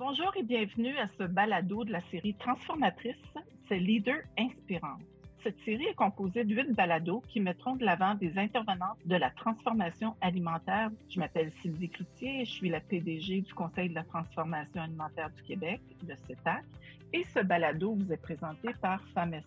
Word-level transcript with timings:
Bonjour 0.00 0.32
et 0.34 0.42
bienvenue 0.42 0.96
à 0.96 1.08
ce 1.18 1.24
balado 1.24 1.84
de 1.84 1.92
la 1.92 2.00
série 2.10 2.32
Transformatrice, 2.32 3.34
c'est 3.68 3.78
Leader 3.78 4.16
Inspirante. 4.38 5.02
Cette 5.42 5.60
série 5.62 5.84
est 5.84 5.94
composée 5.94 6.44
de 6.44 6.54
huit 6.54 6.72
balados 6.72 7.22
qui 7.28 7.38
mettront 7.38 7.76
de 7.76 7.84
l'avant 7.84 8.14
des 8.14 8.38
intervenantes 8.38 8.96
de 9.04 9.16
la 9.16 9.28
transformation 9.28 10.16
alimentaire. 10.22 10.88
Je 11.10 11.20
m'appelle 11.20 11.52
Sylvie 11.60 11.90
Cloutier 11.90 12.46
je 12.46 12.50
suis 12.50 12.70
la 12.70 12.80
PDG 12.80 13.42
du 13.42 13.52
Conseil 13.52 13.90
de 13.90 13.94
la 13.94 14.04
transformation 14.04 14.80
alimentaire 14.80 15.28
du 15.36 15.42
Québec, 15.42 15.82
le 16.08 16.16
CETAC, 16.26 16.64
et 17.12 17.24
ce 17.24 17.40
balado 17.40 17.92
vous 17.94 18.10
est 18.10 18.22
présenté 18.22 18.70
par 18.80 19.06
Femmes 19.08 19.38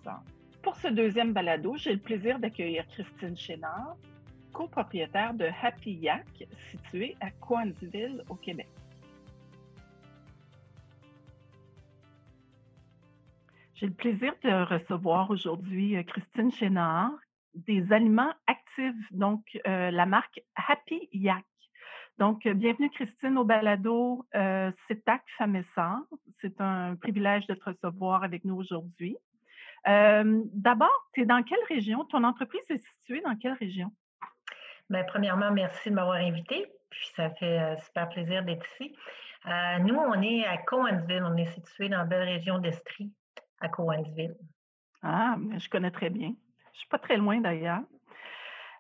Pour 0.61 0.75
ce 0.75 0.89
deuxième 0.89 1.33
balado, 1.33 1.77
j'ai 1.77 1.93
le 1.93 1.99
plaisir 1.99 2.38
d'accueillir 2.38 2.85
Christine 2.89 3.35
Chénard, 3.35 3.97
copropriétaire 4.51 5.33
de 5.33 5.47
Happy 5.63 5.93
Yak, 5.93 6.47
situé 6.70 7.15
à 7.21 7.31
Coansville, 7.31 8.23
au 8.29 8.35
Québec. 8.35 8.70
J'ai 13.84 13.90
le 13.90 13.96
plaisir 13.96 14.34
de 14.46 14.64
recevoir 14.64 15.30
aujourd'hui 15.30 15.98
euh, 15.98 16.04
Christine 16.04 16.54
Chénard 16.54 17.12
des 17.54 17.92
aliments 17.92 18.34
actifs, 18.48 19.12
donc 19.12 19.42
euh, 19.68 19.92
la 19.92 20.06
marque 20.06 20.42
Happy 20.56 21.09
Yak. 21.12 21.44
Donc, 22.18 22.46
euh, 22.46 22.54
bienvenue 22.54 22.90
Christine 22.92 23.38
au 23.38 23.44
balado 23.44 24.26
euh, 24.36 24.72
CETAC 24.88 25.22
C'est 26.40 26.62
un 26.62 26.96
privilège 26.96 27.46
de 27.48 27.56
te 27.56 27.72
recevoir 27.72 28.23
avec 28.23 28.46
nous 28.46 28.56
aujourd'hui. 28.56 29.18
D'abord, 29.86 31.09
tu 31.14 31.23
es 31.23 31.26
dans 31.26 31.44
quelle 31.44 31.59
région? 31.68 32.06
Ton 32.06 32.23
entreprise 32.23 32.64
est 32.70 32.81
située 32.88 33.20
dans 33.20 33.36
quelle 33.36 33.58
région? 33.59 33.92
Bien, 34.90 35.04
premièrement, 35.04 35.52
merci 35.52 35.90
de 35.90 35.95
m'avoir 35.95 36.22
invité. 36.22 36.68
Puis 36.90 37.12
ça 37.18 37.31
fait 37.31 37.76
super 37.84 38.08
plaisir 38.08 38.45
d'être 38.45 38.66
ici. 38.76 38.95
nous, 39.81 39.95
on 39.95 40.22
est 40.22 40.45
à 40.45 40.56
Cowansville. 40.59 41.26
On 41.26 41.36
est 41.36 41.52
situé 41.52 41.90
dans 41.90 41.97
la 41.97 42.06
belle 42.06 42.30
région 42.30 42.59
d'Estrie, 42.59 43.12
à 43.64 43.69
Cowansville. 43.69 44.36
Ah, 45.02 45.38
je 45.58 45.69
connais 45.69 45.92
très 45.92 46.09
bien. 46.09 46.33
Je 46.73 46.80
suis 46.80 46.88
pas 46.89 47.00
très 47.00 47.17
loin 47.17 47.39
d'ailleurs. 47.42 47.81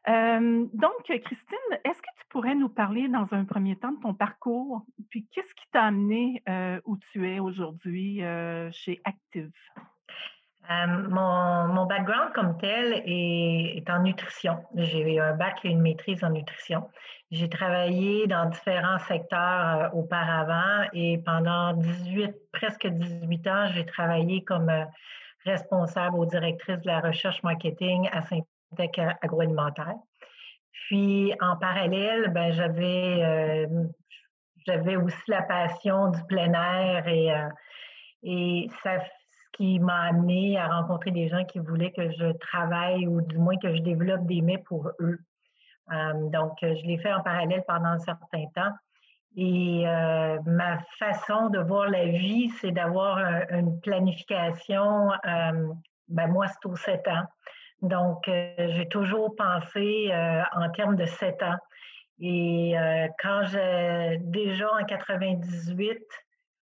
donc, 0.07 1.03
Christine, 1.03 1.79
est-ce 1.83 2.01
que 2.01 2.09
tu 2.17 2.25
pourrais 2.29 2.55
nous 2.55 2.69
parler 2.69 3.07
dans 3.07 3.33
un 3.33 3.45
premier 3.45 3.75
temps 3.75 3.91
de 3.91 3.99
ton 4.01 4.13
parcours, 4.13 4.85
puis 5.09 5.27
qu'est-ce 5.31 5.53
qui 5.55 5.65
t'a 5.71 5.83
amené 5.83 6.43
où 6.85 6.97
tu 6.97 7.29
es 7.29 7.39
aujourd'hui 7.39 8.21
chez 8.71 9.01
Active? 9.03 9.51
Mon, 10.69 11.67
mon, 11.67 11.85
background 11.85 12.33
comme 12.33 12.57
tel 12.57 13.03
est, 13.05 13.89
en 13.89 14.03
nutrition. 14.03 14.63
J'ai 14.75 15.15
eu 15.15 15.19
un 15.19 15.33
bac 15.33 15.59
et 15.63 15.69
une 15.69 15.81
maîtrise 15.81 16.23
en 16.23 16.29
nutrition. 16.29 16.89
J'ai 17.31 17.49
travaillé 17.49 18.27
dans 18.27 18.45
différents 18.45 18.99
secteurs 18.99 19.95
auparavant 19.95 20.87
et 20.93 21.17
pendant 21.25 21.73
18, 21.73 22.33
presque 22.51 22.87
18 22.87 23.47
ans, 23.47 23.67
j'ai 23.73 23.85
travaillé 23.85 24.43
comme 24.43 24.71
responsable 25.45 26.15
ou 26.15 26.25
directrice 26.25 26.79
de 26.79 26.87
la 26.87 27.01
recherche 27.01 27.41
marketing 27.43 28.07
à 28.11 28.21
Syntec 28.21 28.99
agroalimentaire. 29.21 29.95
Puis 30.71 31.33
en 31.41 31.57
parallèle, 31.57 32.29
ben, 32.29 32.51
j'avais 32.53 33.67
j'avais 34.65 34.95
aussi 34.95 35.17
la 35.27 35.41
passion 35.41 36.09
du 36.09 36.23
plein 36.23 36.53
air 36.53 37.07
et, 37.07 37.33
et 38.23 38.69
ça 38.81 38.99
qui 39.53 39.79
m'a 39.79 40.01
amené 40.01 40.57
à 40.57 40.67
rencontrer 40.67 41.11
des 41.11 41.29
gens 41.29 41.45
qui 41.45 41.59
voulaient 41.59 41.91
que 41.91 42.11
je 42.11 42.33
travaille 42.37 43.07
ou 43.07 43.21
du 43.21 43.37
moins 43.37 43.55
que 43.57 43.73
je 43.75 43.81
développe 43.81 44.25
des 44.25 44.41
mets 44.41 44.57
pour 44.57 44.89
eux. 44.99 45.19
Euh, 45.91 46.29
donc, 46.29 46.57
je 46.61 46.85
l'ai 46.85 46.97
fait 46.97 47.13
en 47.13 47.21
parallèle 47.21 47.63
pendant 47.67 47.89
un 47.89 47.99
certain 47.99 48.45
temps. 48.55 48.71
Et 49.35 49.83
euh, 49.87 50.37
ma 50.45 50.79
façon 50.99 51.49
de 51.49 51.59
voir 51.59 51.89
la 51.89 52.05
vie, 52.05 52.49
c'est 52.61 52.71
d'avoir 52.71 53.17
une 53.49 53.79
planification. 53.81 55.11
Euh, 55.11 55.73
ben 56.07 56.27
moi, 56.27 56.47
c'est 56.47 56.67
aux 56.67 56.75
sept 56.75 57.07
ans. 57.07 57.25
Donc, 57.81 58.23
j'ai 58.27 58.87
toujours 58.89 59.35
pensé 59.35 60.09
en 60.53 60.69
termes 60.69 60.95
de 60.95 61.05
sept 61.05 61.43
ans. 61.43 61.57
Et 62.19 62.75
quand 63.21 63.41
j'ai 63.51 64.19
déjà 64.21 64.71
en 64.71 64.85
98, 64.85 65.99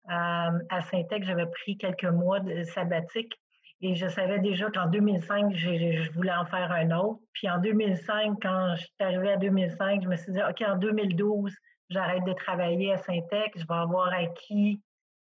à 0.08 0.82
Syntec, 0.92 1.24
j'avais 1.24 1.46
pris 1.46 1.78
quelques 1.78 2.04
mois 2.06 2.40
de 2.40 2.64
sabbatique 2.64 3.40
et 3.86 3.96
je 3.96 4.08
savais 4.08 4.40
déjà 4.40 4.72
qu'en 4.72 4.88
2005, 4.88 5.54
je, 5.56 6.10
voulais 6.14 6.34
en 6.34 6.46
faire 6.46 6.72
un 6.72 6.90
autre. 6.98 7.20
Puis 7.34 7.50
en 7.50 7.60
2005, 7.60 8.38
quand 8.42 8.76
je 8.78 8.84
suis 8.84 8.94
arrivée 9.02 9.34
à 9.34 9.38
2005, 9.38 10.04
je 10.04 10.08
me 10.08 10.16
suis 10.16 10.32
dit, 10.32 10.40
OK, 10.42 10.64
en 10.66 10.78
2012, 10.78 11.54
j'arrête 11.90 12.24
de 12.24 12.32
travailler 12.32 12.94
à 12.94 12.98
Syntec, 12.98 13.52
je 13.58 13.68
vais 13.68 13.74
avoir 13.74 14.14
acquis 14.14 14.82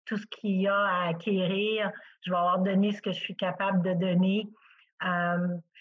tout 0.06 0.17
ce 0.17 0.27
qu'il 0.27 0.61
y 0.61 0.67
a 0.67 0.77
à 0.77 1.09
acquérir, 1.11 1.93
je 2.22 2.33
vais 2.33 2.37
avoir 2.37 2.59
donné 2.59 2.91
ce 2.91 3.00
que 3.00 3.12
je 3.12 3.21
suis 3.21 3.37
capable 3.37 3.81
de 3.83 3.93
donner. 3.93 4.49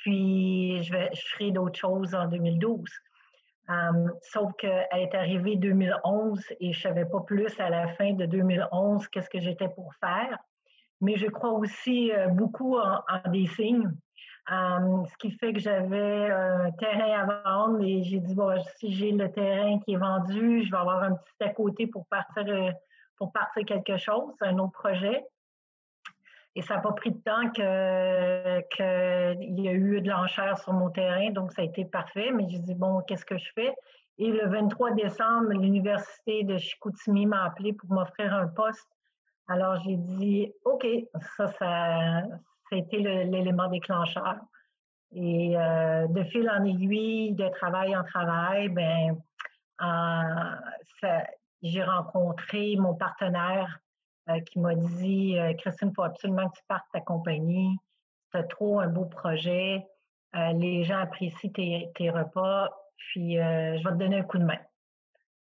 puis 0.04 0.84
je, 0.84 0.92
vais, 0.92 1.10
je 1.16 1.22
ferai 1.30 1.50
d'autres 1.50 1.80
choses 1.80 2.14
en 2.14 2.28
2012. 2.28 2.88
Um, 3.70 4.14
sauf 4.22 4.54
qu'elle 4.58 4.88
est 4.94 5.14
arrivée 5.14 5.58
2011 5.58 6.42
et 6.62 6.72
je 6.72 6.82
savais 6.82 7.04
pas 7.04 7.20
plus 7.22 7.60
à 7.60 7.70
la 7.70 7.90
fin 7.96 8.14
de 8.14 8.26
2011 8.26 9.08
qu'est-ce 9.10 9.30
que 9.30 9.40
j'étais 9.42 9.68
pour 9.68 9.94
faire. 9.96 10.38
Mais 11.02 11.18
je 11.18 11.28
crois 11.28 11.52
aussi 11.52 12.12
euh, 12.14 12.28
beaucoup 12.28 12.78
en, 12.78 13.02
des 13.30 13.46
signes. 13.48 13.92
ce 14.48 15.18
qui 15.20 15.32
fait 15.32 15.52
que 15.52 15.60
j'avais 15.60 16.32
un 16.32 16.72
terrain 16.72 17.28
à 17.28 17.42
vendre 17.44 17.84
et 17.84 18.04
j'ai 18.04 18.20
dit, 18.20 18.36
bon, 18.36 18.56
si 18.78 18.94
j'ai 18.94 19.12
le 19.12 19.30
terrain 19.32 19.80
qui 19.80 19.94
est 19.94 19.98
vendu, 19.98 20.64
je 20.64 20.72
vais 20.72 20.78
avoir 20.78 21.04
un 21.04 21.16
petit 21.16 21.44
à 21.44 21.50
côté 21.50 21.88
pour 21.88 22.08
partir, 22.08 22.46
euh, 22.48 22.72
pour 23.18 23.34
partir 23.34 23.66
quelque 23.66 23.98
chose, 23.98 24.34
un 24.42 24.58
autre 24.60 24.80
projet. 24.80 25.26
Et 26.58 26.64
ça 26.64 26.74
n'a 26.78 26.82
pas 26.82 26.92
pris 26.94 27.12
de 27.12 27.20
temps 27.20 27.52
qu'il 27.52 27.64
y 29.62 29.68
a 29.68 29.74
eu 29.74 30.02
de 30.02 30.10
l'enchère 30.10 30.58
sur 30.58 30.74
mon 30.74 30.90
terrain, 30.90 31.30
donc 31.30 31.52
ça 31.54 31.62
a 31.62 31.66
été 31.66 31.86
parfait. 31.86 32.32
Mais 32.32 32.50
j'ai 32.50 32.58
dit, 32.58 32.74
bon, 32.74 33.02
qu'est-ce 33.02 33.26
que 33.26 33.38
je 33.38 33.48
fais? 33.54 33.76
Et 34.18 34.32
le 34.32 34.50
23 34.50 34.94
décembre, 34.94 35.50
l'Université 35.50 36.44
de 36.44 36.58
Chicoutimi 36.58 37.28
m'a 37.28 37.44
appelé 37.44 37.74
pour 37.74 37.92
m'offrir 37.92 38.34
un 38.34 38.48
poste. 38.48 38.90
Alors 39.48 39.80
j'ai 39.84 39.98
dit, 39.98 40.52
OK, 40.66 40.88
ça, 41.38 41.46
ça, 41.46 41.68
a 41.68 42.76
été 42.76 42.98
l'élément 42.98 43.68
déclencheur. 43.68 44.38
Et 45.12 45.56
euh, 45.56 46.08
de 46.08 46.24
fil 46.24 46.50
en 46.50 46.66
aiguille, 46.66 47.34
de 47.34 47.50
travail 47.50 47.96
en 47.96 48.04
travail, 48.04 48.70
ben, 48.70 49.16
j'ai 51.62 51.84
rencontré 51.84 52.76
mon 52.78 52.96
partenaire 52.96 53.80
euh, 54.30 54.40
qui 54.42 54.60
m'a 54.60 54.76
dit 54.76 55.38
euh, 55.38 55.54
Christine, 55.54 55.90
il 55.90 55.96
faut 55.96 56.04
absolument 56.04 56.50
que 56.50 56.58
tu 56.58 56.64
partes 56.68 56.86
ta 56.92 57.00
compagnie. 57.00 57.78
C'est 58.34 58.48
trop 58.50 58.80
un 58.80 58.88
beau 58.88 59.06
projet. 59.06 59.86
Euh, 60.36 60.54
les 60.54 60.84
gens 60.84 61.00
apprécient 61.00 61.52
tes, 61.52 62.10
repas. 62.10 62.70
Puis, 62.98 63.36
je 63.36 63.84
vais 63.84 63.92
te 63.92 63.98
donner 63.98 64.20
un 64.20 64.24
coup 64.24 64.38
de 64.38 64.44
main. 64.44 64.60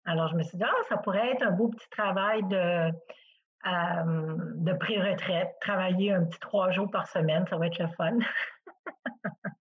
Alors, 0.05 0.29
je 0.29 0.37
me 0.37 0.43
suis 0.43 0.59
dit, 0.59 0.65
ah, 0.65 0.83
ça 0.89 0.99
pourrait 0.99 1.31
être 1.31 1.43
un 1.47 1.53
beau 1.53 1.69
petit 1.69 1.89
travail 1.89 2.43
de, 2.45 2.91
de 3.65 4.73
pré-retraite, 4.75 5.55
travailler 5.61 6.13
un 6.13 6.25
petit 6.25 6.41
trois 6.41 6.71
jours 6.73 6.91
par 6.91 7.07
semaine, 7.07 7.47
ça 7.49 7.57
va 7.57 7.69
être 7.69 7.79
le 7.79 7.89
fun. 7.89 8.19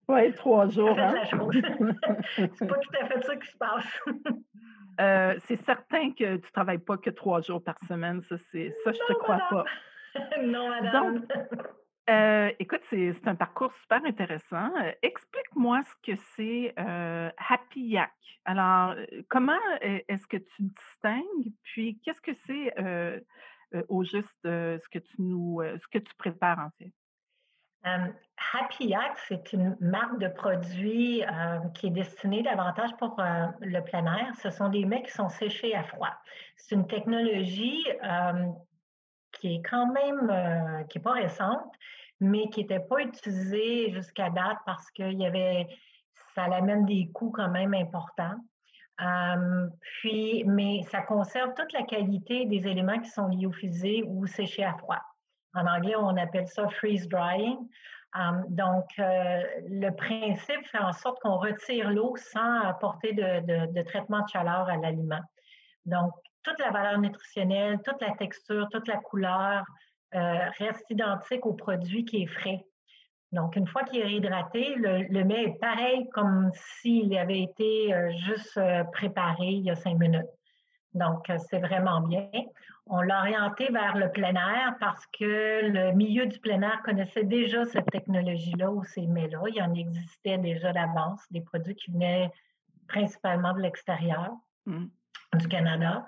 oui, 0.08 0.34
trois 0.34 0.68
jours. 0.70 0.98
Hein? 0.98 1.14
c'est 2.36 2.68
pas 2.68 2.78
tout 2.78 2.92
à 3.00 3.06
fait 3.06 3.22
ça 3.22 3.36
qui 3.36 3.48
se 3.48 3.58
passe. 3.58 4.00
Euh, 5.00 5.36
c'est 5.46 5.58
certain 5.58 6.12
que 6.12 6.36
tu 6.38 6.46
ne 6.46 6.52
travailles 6.52 6.80
pas 6.80 6.98
que 6.98 7.10
trois 7.10 7.42
jours 7.42 7.64
par 7.64 7.78
semaine. 7.88 8.22
Ça, 8.24 8.36
c'est, 8.52 8.76
ça 8.84 8.92
je 8.92 9.00
ne 9.00 9.08
te 9.08 9.14
crois 9.14 9.42
pas. 9.50 9.66
non, 10.44 10.70
madame. 10.70 11.20
Donc, 11.20 11.30
euh, 12.10 12.52
écoute, 12.60 12.82
c'est, 12.90 13.16
un 13.28 13.36
parcours 13.36 13.74
super 13.82 14.04
intéressant. 14.06 14.72
Euh, 14.78 14.92
explique-moi 15.02 15.82
ce 15.84 16.12
que 16.12 16.18
c'est 16.36 16.74
Happy 16.78 17.82
Yak. 17.82 18.12
Alors, 18.46 18.96
comment 19.30 19.60
est-ce 19.82 20.28
que 20.28 20.38
tu 20.38 20.64
distingues? 20.64 21.54
Puis, 21.64 22.00
qu'est-ce 22.04 22.22
que 22.22 22.34
c'est 22.46 22.74
au 23.88 24.04
juste 24.04 24.40
ce 24.44 24.90
que 24.90 25.00
tu 25.00 25.16
nous, 25.20 25.62
ce 25.62 25.88
que 25.88 26.00
tu 26.00 26.14
prépares 26.16 26.60
en 26.60 26.70
fait? 26.78 26.92
Happy 27.84 28.88
Yak, 28.88 29.18
c'est 29.28 29.54
une 29.54 29.76
marque 29.80 30.20
de 30.20 30.28
produits 30.28 31.24
qui 31.74 31.88
est 31.88 31.92
destinée 31.92 32.44
davantage 32.44 32.96
pour 32.98 33.20
le 33.60 33.80
plein 33.82 34.06
air. 34.06 34.36
Ce 34.42 34.50
sont 34.50 34.70
des 34.70 34.86
mets 34.86 35.04
qui 35.04 35.12
sont 35.12 35.30
séchés 35.30 35.76
à 35.76 35.84
froid. 35.84 36.14
C'est 36.58 36.76
une 36.76 36.88
technologie 36.88 37.84
qui 39.32 39.56
est 39.56 39.62
quand 39.68 39.88
même, 39.88 40.86
qui 40.90 40.98
n'est 40.98 41.04
pas 41.04 41.14
récente, 41.14 41.74
mais 42.22 42.50
qui 42.50 42.62
n'était 42.62 42.80
pas 42.80 43.02
utilisée 43.02 43.92
jusqu'à 43.92 44.30
date 44.30 44.60
parce 44.66 44.90
qu'il 44.92 45.20
y 45.20 45.26
avait, 45.26 45.68
ça 46.36 46.44
amène 46.44 46.86
des 46.86 47.10
coûts 47.12 47.32
quand 47.32 47.50
même 47.50 47.74
importants. 47.74 48.38
puis, 49.82 50.44
mais 50.46 50.84
ça 50.84 51.02
conserve 51.02 51.54
toute 51.56 51.74
la 51.74 51.84
qualité 51.84 52.46
des 52.46 52.68
éléments 52.68 53.00
qui 53.00 53.10
sont 53.10 53.28
lyophisés 53.28 54.04
ou 54.06 54.28
séchés 54.28 54.64
à 54.64 54.74
froid. 54.78 55.02
En 55.54 55.66
anglais, 55.68 55.96
on 55.96 56.16
appelle 56.18 56.48
ça 56.48 56.68
freeze 56.70 57.08
drying. 57.08 57.58
Um, 58.14 58.44
donc, 58.50 58.86
euh, 59.00 59.42
le 59.70 59.90
principe 59.92 60.68
fait 60.68 60.80
en 60.80 60.92
sorte 60.92 61.20
qu'on 61.22 61.38
retire 61.38 61.90
l'eau 61.92 62.16
sans 62.18 62.62
apporter 62.62 63.14
de, 63.14 63.84
traitement 63.84 64.22
de 64.22 64.30
chaleur 64.30 64.68
à 64.70 64.78
l'aliment. 64.78 65.22
Donc, 65.86 66.12
toute 66.44 66.60
la 66.60 66.72
valeur 66.72 67.00
nutritionnelle, 67.00 67.80
toute 67.86 68.02
la 68.02 68.12
texture, 68.16 68.68
toute 68.72 68.88
la 68.88 68.98
couleur 68.98 69.64
reste 70.14 70.84
identique 70.90 71.46
au 71.46 71.54
produit 71.54 72.04
qui 72.04 72.24
est 72.24 72.28
frais. 72.28 72.66
Donc, 73.32 73.56
une 73.56 73.66
fois 73.66 73.84
qu'il 73.84 74.02
est 74.02 74.04
réhydraté, 74.04 74.76
le, 74.76 75.04
le, 75.04 75.24
mets 75.24 75.44
est 75.44 75.60
pareil 75.62 76.10
comme 76.10 76.52
s'il 76.54 77.18
avait 77.18 77.44
été 77.44 77.96
juste 78.26 78.60
préparé 78.92 79.46
il 79.46 79.64
y 79.64 79.70
a 79.72 79.76
cinq 79.76 79.98
minutes. 79.98 80.28
Donc, 80.94 81.30
euh, 81.30 81.38
c'est 81.50 81.60
vraiment 81.60 82.02
bien. 82.02 82.30
On 82.88 83.02
l'a 83.02 83.20
orienté 83.20 83.72
vers 83.72 83.96
le 83.96 84.12
plein 84.12 84.34
air 84.34 84.76
parce 84.80 85.06
que 85.08 85.68
le 85.68 85.94
milieu 85.94 86.26
du 86.26 86.40
plein 86.40 86.62
air 86.62 86.82
connaissait 86.84 87.24
déjà 87.24 87.66
cette 87.66 87.90
technologie-là 87.92 88.72
ou 88.72 88.84
ces 88.84 89.08
mets-là. 89.08 89.40
Il 89.48 89.56
y 89.56 89.62
en 89.62 89.74
existait 89.74 90.38
déjà 90.38 90.74
d'avance, 90.74 91.22
des 91.32 91.42
produits 91.42 91.76
qui 91.76 91.92
venaient 91.92 92.30
principalement 92.88 93.54
de 93.54 93.60
l'extérieur 93.60 94.32
mmh. 94.66 94.86
du 95.36 95.48
Canada. 95.48 96.06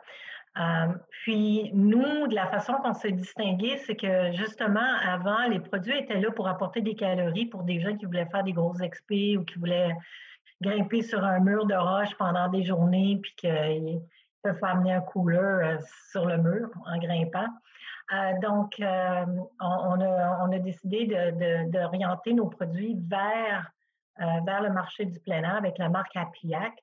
Euh, 0.60 0.94
puis 1.24 1.72
nous, 1.74 2.28
de 2.28 2.36
la 2.36 2.48
façon 2.48 2.74
qu'on 2.74 2.94
s'est 2.94 3.12
distingué, 3.12 3.78
c'est 3.78 3.96
que 3.96 4.32
justement, 4.34 4.82
avant, 5.04 5.48
les 5.48 5.60
produits 5.60 5.98
étaient 5.98 6.20
là 6.20 6.32
pour 6.32 6.48
apporter 6.48 6.82
des 6.82 6.96
calories 6.96 7.48
pour 7.48 7.64
des 7.64 7.80
gens 7.80 7.96
qui 7.96 8.06
voulaient 8.06 8.28
faire 8.28 8.44
des 8.44 8.54
grosses 8.54 8.82
expés 8.82 9.38
ou 9.38 9.46
qui 9.46 9.58
voulaient 9.58 9.96
grimper 10.62 11.02
sur 11.02 11.24
un 11.24 11.40
mur 11.40 11.66
de 11.66 11.74
roche 11.74 12.16
pendant 12.18 12.50
des 12.50 12.64
journées, 12.64 13.20
puis 13.22 13.34
qu'ils 13.36 14.02
peuvent 14.44 14.60
amener 14.62 14.94
un 14.94 15.02
couleur 15.02 15.66
euh, 15.66 15.78
sur 16.12 16.26
le 16.26 16.38
mur 16.38 16.70
en 16.86 16.98
grimpant. 17.00 17.48
Euh, 18.14 18.34
donc, 18.42 18.80
euh, 18.80 19.26
on, 19.60 20.52
a, 20.52 20.60
décidé 20.60 21.08
d'orienter 21.68 22.34
nos 22.34 22.48
produits 22.48 22.96
vers, 23.00 23.72
vers 24.18 24.62
le 24.62 24.70
marché 24.72 25.06
du 25.06 25.20
plein 25.22 25.42
air 25.42 25.56
avec 25.56 25.78
la 25.78 25.90
marque 25.90 26.16
Apiac 26.16 26.74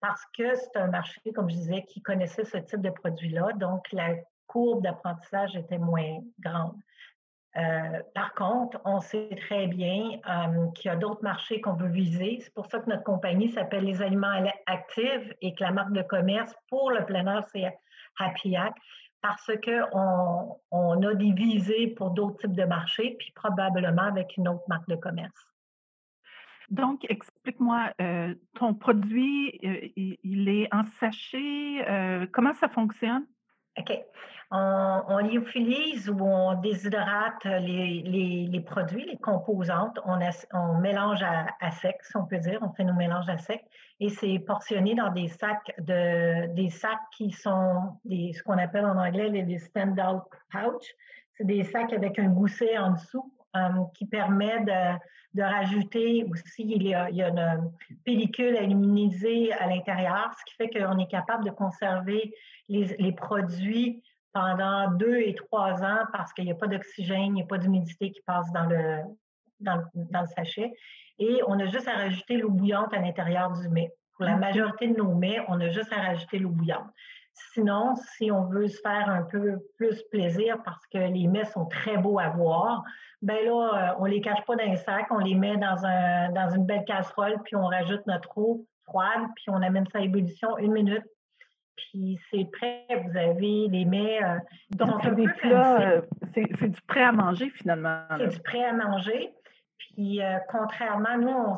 parce 0.00 0.24
que 0.36 0.54
c'est 0.56 0.76
un 0.76 0.88
marché, 0.88 1.20
comme 1.34 1.48
je 1.48 1.54
disais, 1.54 1.82
qui 1.84 2.02
connaissait 2.02 2.44
ce 2.44 2.58
type 2.58 2.80
de 2.80 2.90
produit-là. 2.90 3.52
Donc, 3.54 3.86
la 3.92 4.16
courbe 4.46 4.82
d'apprentissage 4.82 5.56
était 5.56 5.78
moins 5.78 6.18
grande. 6.40 6.76
Euh, 7.56 8.02
par 8.14 8.34
contre, 8.34 8.80
on 8.84 9.00
sait 9.00 9.30
très 9.48 9.66
bien 9.66 10.20
euh, 10.28 10.70
qu'il 10.72 10.90
y 10.90 10.94
a 10.94 10.96
d'autres 10.96 11.22
marchés 11.22 11.60
qu'on 11.60 11.74
veut 11.74 11.88
viser. 11.88 12.38
C'est 12.40 12.52
pour 12.52 12.66
ça 12.66 12.78
que 12.78 12.90
notre 12.90 13.04
compagnie 13.04 13.50
s'appelle 13.50 13.84
Les 13.84 14.02
Aliments 14.02 14.44
Actifs 14.66 15.32
et 15.40 15.54
que 15.54 15.64
la 15.64 15.72
marque 15.72 15.92
de 15.92 16.02
commerce 16.02 16.54
pour 16.68 16.90
le 16.90 17.04
plein 17.04 17.26
air, 17.26 17.44
c'est 17.48 17.64
Happy 18.18 18.56
parce 19.20 19.50
qu'on 19.64 20.56
on 20.70 21.02
a 21.02 21.14
des 21.14 21.32
visées 21.32 21.88
pour 21.88 22.10
d'autres 22.10 22.36
types 22.36 22.52
de 22.52 22.64
marchés, 22.64 23.16
puis 23.18 23.32
probablement 23.34 24.02
avec 24.02 24.36
une 24.36 24.46
autre 24.46 24.62
marque 24.68 24.88
de 24.88 24.94
commerce. 24.94 25.44
Donc, 26.70 27.04
explique-moi, 27.08 27.90
euh, 28.00 28.34
ton 28.54 28.74
produit, 28.74 29.58
il 30.22 30.48
est 30.48 30.72
en 30.72 30.84
sachet, 31.00 32.28
comment 32.30 32.54
ça 32.54 32.68
fonctionne? 32.68 33.26
OK. 33.78 34.04
On, 34.50 35.02
on 35.08 35.18
lyophilisé 35.18 36.10
ou 36.10 36.22
on 36.22 36.54
déshydrate 36.54 37.44
les, 37.44 38.62
produits, 38.64 39.04
les 39.04 39.18
composantes. 39.18 39.98
On, 40.06 40.78
mélange 40.78 41.22
à, 41.22 41.70
sec, 41.70 41.96
si 42.02 42.16
on 42.16 42.24
peut 42.24 42.38
dire. 42.38 42.58
On 42.62 42.72
fait 42.72 42.84
nos 42.84 42.94
mélanges 42.94 43.28
à 43.28 43.36
sec. 43.36 43.62
Et 44.00 44.08
c'est 44.08 44.38
portionné 44.38 44.94
dans 44.94 45.12
des 45.12 45.28
sacs 45.28 45.74
de 45.78 46.46
des 46.54 46.70
sacs 46.70 46.98
qui 47.16 47.30
sont 47.30 47.98
ce 48.08 48.42
qu'on 48.42 48.56
appelle 48.56 48.86
en 48.86 48.96
anglais 48.96 49.28
les, 49.28 49.58
stand-out 49.58 50.22
pouch. 50.50 50.94
C'est 51.36 51.46
des 51.46 51.64
sacs 51.64 51.92
avec 51.92 52.18
un 52.18 52.28
gousset 52.28 52.78
en 52.78 52.92
dessous 52.92 53.32
qui 53.94 54.06
permet 54.06 54.60
de, 54.64 54.98
de 55.34 55.42
rajouter 55.42 56.24
aussi, 56.30 56.62
il 56.62 56.82
y, 56.82 56.94
a, 56.94 57.10
il 57.10 57.16
y 57.16 57.22
a 57.22 57.28
une 57.28 57.70
pellicule 58.04 58.56
aluminisée 58.56 59.52
à 59.52 59.66
l'intérieur, 59.66 60.30
ce 60.38 60.44
qui 60.44 60.54
fait 60.56 60.68
qu'on 60.68 60.98
est 60.98 61.10
capable 61.10 61.44
de 61.44 61.50
conserver 61.50 62.34
les, 62.68 62.96
les 62.98 63.12
produits 63.12 64.02
pendant 64.32 64.90
deux 64.92 65.16
et 65.16 65.34
trois 65.34 65.82
ans 65.82 66.04
parce 66.12 66.32
qu'il 66.32 66.44
n'y 66.44 66.52
a 66.52 66.54
pas 66.54 66.66
d'oxygène, 66.66 67.26
il 67.26 67.32
n'y 67.32 67.42
a 67.42 67.46
pas 67.46 67.58
d'humidité 67.58 68.10
qui 68.10 68.20
passe 68.22 68.50
dans 68.52 68.66
le, 68.66 69.00
dans, 69.60 69.82
le 69.94 70.26
sachet. 70.36 70.72
Et 71.18 71.40
on 71.46 71.58
a 71.58 71.66
juste 71.66 71.88
à 71.88 71.94
rajouter 71.94 72.36
l'eau 72.36 72.50
bouillante 72.50 72.92
à 72.94 73.00
l'intérieur 73.00 73.52
du 73.52 73.68
mets. 73.68 73.90
Pour 74.16 74.24
la 74.24 74.36
majorité 74.36 74.88
de 74.88 74.96
nos 74.96 75.14
mets, 75.14 75.40
on 75.48 75.60
a 75.60 75.70
juste 75.70 75.92
à 75.92 76.00
rajouter 76.00 76.38
l'eau 76.38 76.50
bouillante. 76.50 76.86
Sinon, 77.52 77.94
si 78.16 78.30
on 78.30 78.44
veut 78.44 78.68
se 78.68 78.80
faire 78.80 79.08
un 79.08 79.22
peu 79.22 79.58
plus 79.76 80.02
plaisir 80.10 80.58
parce 80.64 80.86
que 80.86 80.98
les 80.98 81.26
mets 81.26 81.44
sont 81.44 81.66
très 81.66 81.96
beaux 81.96 82.18
à 82.18 82.28
voir, 82.28 82.84
ben 83.22 83.44
là, 83.44 83.92
euh, 83.92 83.94
on 83.98 84.04
les 84.04 84.20
cache 84.20 84.44
pas 84.46 84.56
dans 84.56 84.64
un 84.64 84.76
sac, 84.76 85.06
on 85.10 85.18
les 85.18 85.34
met 85.34 85.56
dans, 85.56 85.84
un, 85.84 86.30
dans 86.32 86.50
une 86.54 86.66
belle 86.66 86.84
casserole, 86.84 87.36
puis 87.44 87.56
on 87.56 87.66
rajoute 87.66 88.06
notre 88.06 88.36
eau 88.38 88.64
froide, 88.84 89.22
puis 89.36 89.46
on 89.48 89.60
amène 89.62 89.86
ça 89.92 89.98
à 89.98 90.02
ébullition 90.02 90.56
une 90.58 90.72
minute, 90.72 91.04
puis 91.76 92.18
c'est 92.30 92.48
prêt, 92.50 92.86
vous 92.88 93.16
avez 93.16 93.68
des 93.68 93.84
mets. 93.84 94.22
Euh, 94.22 94.38
Donc, 94.70 95.00
c'est 95.02 95.14
des 95.14 95.28
plats, 95.40 95.80
euh, 95.80 96.00
c'est 96.34 96.68
du 96.68 96.80
prêt 96.82 97.02
à 97.02 97.12
manger 97.12 97.50
finalement. 97.50 98.02
C'est 98.18 98.28
du 98.28 98.40
prêt 98.40 98.64
à 98.64 98.72
manger. 98.72 99.32
Puis, 99.98 100.22
euh, 100.22 100.38
contrairement, 100.48 101.18
nous, 101.18 101.56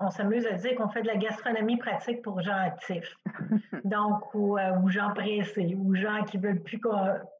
on 0.00 0.10
s'amuse 0.10 0.46
à 0.46 0.52
dire 0.52 0.74
qu'on 0.74 0.88
fait 0.88 1.02
de 1.02 1.06
la 1.06 1.16
gastronomie 1.16 1.76
pratique 1.76 2.22
pour 2.22 2.40
gens 2.40 2.56
actifs. 2.56 3.14
Donc, 3.84 4.34
ou, 4.34 4.56
gens 4.88 5.12
pressés, 5.12 5.76
ou 5.78 5.94
gens 5.94 6.24
qui 6.24 6.38
veulent 6.38 6.62
plus 6.62 6.80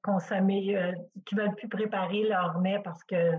consommer, 0.02 0.94
qui 1.24 1.34
veulent 1.34 1.54
plus 1.54 1.68
préparer 1.68 2.24
leurs 2.24 2.60
mets 2.60 2.78
parce 2.84 3.02
que 3.04 3.32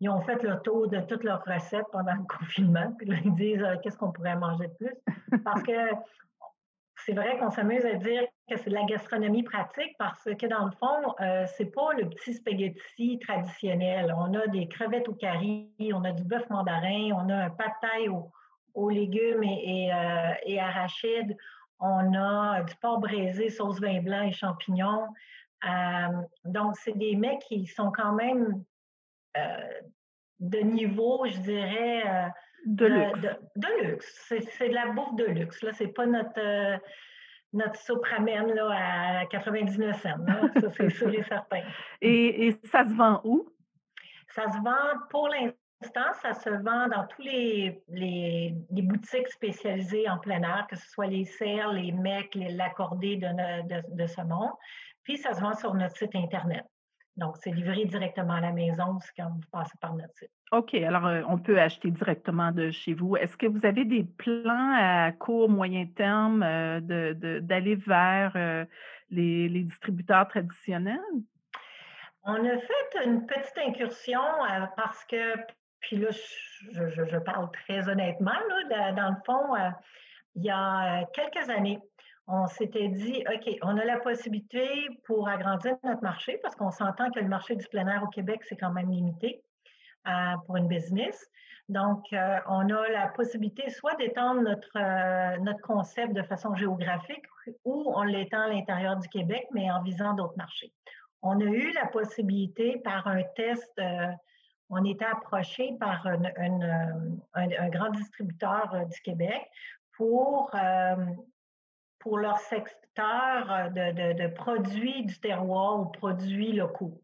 ils 0.00 0.08
ont 0.08 0.22
fait 0.22 0.42
le 0.42 0.58
tour 0.62 0.88
de 0.88 1.00
toutes 1.00 1.22
leurs 1.22 1.44
recettes 1.44 1.84
pendant 1.92 2.14
le 2.14 2.24
confinement. 2.38 2.94
Puis 2.96 3.08
là, 3.08 3.16
ils 3.22 3.34
disent 3.34 3.66
qu'est-ce 3.82 3.98
qu'on 3.98 4.10
pourrait 4.10 4.36
manger 4.36 4.68
de 4.68 4.86
plus? 4.86 5.40
Parce 5.44 5.62
que 5.62 5.90
c'est 7.04 7.12
vrai 7.12 7.36
qu'on 7.36 7.50
s'amuse 7.50 7.84
à 7.84 7.96
dire 7.96 8.22
que 8.54 8.60
c'est 8.60 8.70
de 8.70 8.74
la 8.74 8.84
gastronomie 8.84 9.42
pratique 9.42 9.96
parce 9.98 10.24
que 10.24 10.46
dans 10.46 10.66
le 10.66 10.70
fond, 10.72 11.14
euh, 11.20 11.44
c'est 11.56 11.72
pas 11.72 11.92
le 11.94 12.08
petit 12.08 12.34
spaghetti 12.34 13.18
traditionnel. 13.18 14.14
On 14.18 14.34
a 14.34 14.46
des 14.48 14.68
crevettes 14.68 15.08
au 15.08 15.14
curry, 15.14 15.70
on 15.92 16.04
a 16.04 16.12
du 16.12 16.24
bœuf 16.24 16.48
mandarin, 16.50 17.10
on 17.14 17.28
a 17.28 17.44
un 17.44 17.50
pâte 17.50 17.74
taille 17.80 18.08
aux, 18.74 18.90
légumes 18.90 19.42
et, 19.42 19.88
et, 20.46 20.60
euh, 20.60 20.62
arachides, 20.62 21.36
on 21.80 22.14
a 22.14 22.62
du 22.62 22.74
porc 22.76 23.00
braisé, 23.00 23.48
sauce 23.50 23.80
vin 23.80 24.00
blanc 24.00 24.22
et 24.22 24.32
champignons. 24.32 25.08
Euh, 25.64 26.22
donc, 26.44 26.76
c'est 26.76 26.96
des 26.96 27.16
mets 27.16 27.38
qui 27.46 27.66
sont 27.66 27.90
quand 27.90 28.12
même 28.12 28.62
de 30.40 30.58
niveau, 30.58 31.24
je 31.26 31.38
dirais, 31.38 32.32
de 32.66 32.86
luxe. 32.86 33.20
De, 33.56 33.82
luxe. 33.82 34.26
C'est 34.28 34.68
de 34.68 34.74
la 34.74 34.86
bouffe 34.88 35.14
de 35.16 35.24
luxe. 35.24 35.62
Là, 35.62 35.72
c'est 35.72 35.88
pas 35.88 36.06
notre, 36.06 36.38
euh, 36.38 36.78
notre 37.52 37.76
soupe 37.76 38.04
ramen 38.04 38.52
là, 38.54 39.20
à 39.20 39.26
99 39.26 40.00
cents. 40.00 40.08
Ça, 40.60 40.70
c'est 40.70 40.90
sûr 40.96 41.12
et 41.12 41.22
certain. 41.22 41.62
Et, 42.00 42.56
ça 42.64 42.84
se 42.84 42.94
vend 42.94 43.20
où? 43.24 43.48
Ça 44.28 44.50
se 44.50 44.58
vend, 44.62 45.06
pour 45.10 45.28
l'instant, 45.28 46.12
ça 46.22 46.32
se 46.32 46.48
vend 46.48 46.88
dans 46.88 47.06
tous 47.08 47.22
les, 47.22 47.82
les, 47.88 48.54
boutiques 48.70 49.28
spécialisées 49.28 50.08
en 50.08 50.18
plein 50.18 50.42
air, 50.42 50.66
que 50.70 50.76
ce 50.76 50.88
soit 50.88 51.06
les 51.06 51.24
serres, 51.24 51.72
les 51.72 51.92
mecs, 51.92 52.34
l'accordé 52.34 53.16
de, 53.16 53.28
de, 53.68 53.82
de 53.94 54.06
ce 54.06 54.22
monde. 54.22 54.52
Puis, 55.04 55.18
ça 55.18 55.34
se 55.34 55.40
vend 55.40 55.54
sur 55.54 55.74
notre 55.74 55.96
site 55.96 56.14
Internet. 56.14 56.64
Donc, 57.16 57.36
c'est 57.40 57.50
livré 57.50 57.84
directement 57.84 58.34
à 58.34 58.40
la 58.40 58.52
maison 58.52 58.98
quand 59.16 59.28
vous 59.28 59.40
passez 59.50 59.76
par 59.80 59.94
notre 59.94 60.14
site. 60.16 60.30
OK, 60.50 60.74
alors 60.74 61.06
euh, 61.06 61.22
on 61.28 61.38
peut 61.38 61.58
acheter 61.58 61.90
directement 61.90 62.52
de 62.52 62.70
chez 62.70 62.94
vous. 62.94 63.16
Est-ce 63.16 63.36
que 63.36 63.46
vous 63.46 63.64
avez 63.64 63.84
des 63.84 64.04
plans 64.04 64.74
à 64.78 65.12
court, 65.12 65.48
moyen 65.48 65.86
terme 65.86 66.42
euh, 66.42 66.80
d'aller 67.40 67.74
vers 67.74 68.32
euh, 68.36 68.64
les, 69.10 69.48
distributeurs 69.48 70.26
traditionnels? 70.28 71.00
On 72.24 72.34
a 72.34 72.58
fait 72.58 73.04
une 73.04 73.26
petite 73.26 73.58
incursion 73.58 74.20
parce 74.76 75.04
que, 75.06 75.36
puis 75.80 75.96
là, 75.96 76.08
je, 76.70 77.18
parle 77.18 77.50
très 77.50 77.88
honnêtement, 77.88 78.30
là, 78.70 78.92
dans 78.92 79.10
le 79.10 79.16
fond, 79.26 79.56
il 80.36 80.44
y 80.44 80.50
a 80.50 81.04
quelques 81.12 81.50
années, 81.50 81.80
on 82.32 82.46
s'était 82.46 82.88
dit, 82.88 83.22
OK, 83.28 83.58
on 83.60 83.76
a 83.76 83.84
la 83.84 83.98
possibilité 83.98 84.66
pour 85.04 85.28
agrandir 85.28 85.76
notre 85.84 86.02
marché 86.02 86.38
parce 86.42 86.56
qu'on 86.56 86.70
s'entend 86.70 87.10
que 87.10 87.20
le 87.20 87.28
marché 87.28 87.56
du 87.56 87.66
plein 87.66 87.86
air 87.86 88.02
au 88.02 88.06
Québec, 88.06 88.40
c'est 88.48 88.56
quand 88.56 88.72
même 88.72 88.90
limité 88.90 89.44
euh, 90.08 90.36
pour 90.46 90.56
une 90.56 90.66
business. 90.66 91.28
Donc, 91.68 92.02
euh, 92.14 92.38
on 92.48 92.70
a 92.70 92.88
la 92.88 93.08
possibilité 93.08 93.68
soit 93.68 93.94
d'étendre 93.96 94.40
notre, 94.40 94.78
euh, 94.78 95.52
concept 95.62 96.14
de 96.14 96.22
façon 96.22 96.54
géographique 96.54 97.24
ou 97.66 97.92
on 97.94 98.02
l'étend 98.02 98.40
à 98.40 98.48
l'intérieur 98.48 98.96
du 98.96 99.08
Québec, 99.08 99.46
mais 99.52 99.70
en 99.70 99.82
visant 99.82 100.14
d'autres 100.14 100.36
marchés. 100.38 100.72
On 101.20 101.38
a 101.38 101.44
eu 101.44 101.70
la 101.72 101.86
possibilité 101.86 102.78
par 102.82 103.06
un 103.08 103.22
test, 103.36 103.80
on 104.70 104.84
était 104.84 105.04
approché 105.04 105.76
par 105.78 106.04
un, 106.06 107.68
grand 107.68 107.90
distributeur 107.90 108.86
du 108.86 109.00
Québec 109.02 109.48
pour 109.96 110.50
pour 112.02 112.18
leur 112.18 112.38
secteur 112.38 113.50
euh, 113.50 113.68
de, 113.70 114.26
produits 114.28 115.04
du 115.04 115.18
terroir 115.20 115.80
ou 115.80 115.86
produits 115.86 116.52
locaux. 116.52 117.00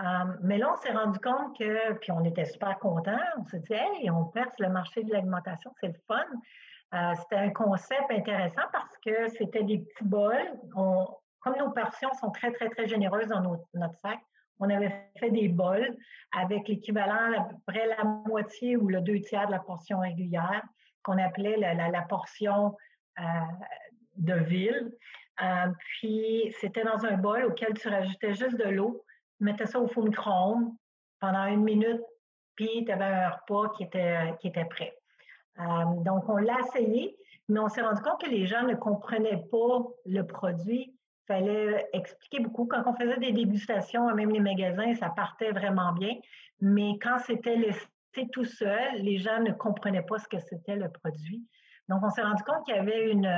Euh, 0.00 0.04
mais 0.42 0.58
là, 0.58 0.72
on 0.72 0.76
s'est 0.76 0.92
rendu 0.92 1.18
compte 1.20 1.56
que, 1.58 1.92
puis 1.94 2.10
on 2.12 2.24
était 2.24 2.44
super 2.44 2.78
contents, 2.78 3.16
on 3.38 3.44
s'est 3.44 3.60
dit, 3.60 3.74
hey, 3.74 4.10
on 4.10 4.24
perce 4.24 4.58
le 4.58 4.68
marché 4.68 5.04
de 5.04 5.12
l'alimentation, 5.12 5.72
c'est 5.80 5.88
le 5.88 5.94
fun. 6.08 7.14
c'était 7.16 7.36
un 7.36 7.50
concept 7.50 8.10
intéressant 8.10 8.62
parce 8.72 8.96
que 9.04 9.28
c'était 9.28 9.62
des 9.62 9.78
petits 9.78 10.04
bols. 10.04 10.58
comme 10.72 11.56
nos 11.58 11.70
portions 11.70 12.12
sont 12.20 12.30
très, 12.30 12.50
très, 12.52 12.68
très 12.70 12.88
généreuses 12.88 13.28
dans 13.28 13.40
notre 13.74 13.94
sac, 14.00 14.18
on 14.60 14.70
avait 14.70 15.10
fait 15.18 15.30
des 15.30 15.48
bols 15.48 15.96
avec 16.32 16.68
l'équivalent 16.68 17.40
à 17.40 17.44
peu 17.44 17.56
près 17.66 17.86
la 17.86 18.04
moitié 18.04 18.76
ou 18.76 18.88
le 18.88 19.00
deux 19.00 19.20
tiers 19.20 19.46
de 19.46 19.52
la 19.52 19.58
portion 19.58 20.00
régulière 20.00 20.62
qu'on 21.02 21.18
appelait 21.18 21.56
la, 21.56 22.02
portion 22.02 22.76
euh, 23.18 23.22
de 24.16 24.34
ville. 24.34 24.92
Euh, 25.42 25.66
puis 25.78 26.54
c'était 26.60 26.84
dans 26.84 27.04
un 27.04 27.16
bol 27.16 27.44
auquel 27.44 27.74
tu 27.74 27.88
rajoutais 27.88 28.34
juste 28.34 28.56
de 28.56 28.68
l'eau, 28.68 29.04
tu 29.38 29.44
mettais 29.44 29.66
ça 29.66 29.80
au 29.80 29.88
four 29.88 30.04
micro-ondes 30.04 30.72
pendant 31.20 31.46
une 31.46 31.64
minute, 31.64 32.02
puis 32.54 32.84
tu 32.84 32.92
avais 32.92 33.04
un 33.04 33.30
repas 33.30 33.70
qui 33.76 33.82
était, 33.82 34.64
prêt. 34.70 34.96
Euh, 35.58 36.02
donc 36.04 36.28
on 36.28 36.36
l'a 36.36 36.58
essayé, 36.60 37.16
mais 37.48 37.58
on 37.58 37.68
s'est 37.68 37.82
rendu 37.82 38.00
compte 38.02 38.20
que 38.20 38.30
les 38.30 38.46
gens 38.46 38.62
ne 38.62 38.74
comprenaient 38.74 39.44
pas 39.50 39.78
le 40.06 40.22
produit 40.22 40.94
fallait 41.26 41.88
expliquer 41.92 42.40
beaucoup. 42.40 42.66
Quand 42.66 42.82
on 42.86 42.94
faisait 42.94 43.18
des 43.18 43.32
dégustations, 43.32 44.12
même 44.14 44.30
les 44.30 44.40
magasins, 44.40 44.94
ça 44.94 45.08
partait 45.08 45.52
vraiment 45.52 45.92
bien. 45.92 46.14
Mais 46.60 46.98
quand 47.00 47.18
c'était 47.18 47.56
laissé 47.56 47.88
tout 48.32 48.44
seul, 48.44 48.96
les 48.98 49.18
gens 49.18 49.40
ne 49.40 49.52
comprenaient 49.52 50.02
pas 50.02 50.18
ce 50.18 50.28
que 50.28 50.38
c'était 50.38 50.76
le 50.76 50.90
produit. 50.90 51.44
Donc, 51.88 52.02
on 52.02 52.08
s'est 52.08 52.22
rendu 52.22 52.42
compte 52.44 52.64
qu'il 52.64 52.76
y 52.76 52.78
avait 52.78 53.10
une, 53.10 53.28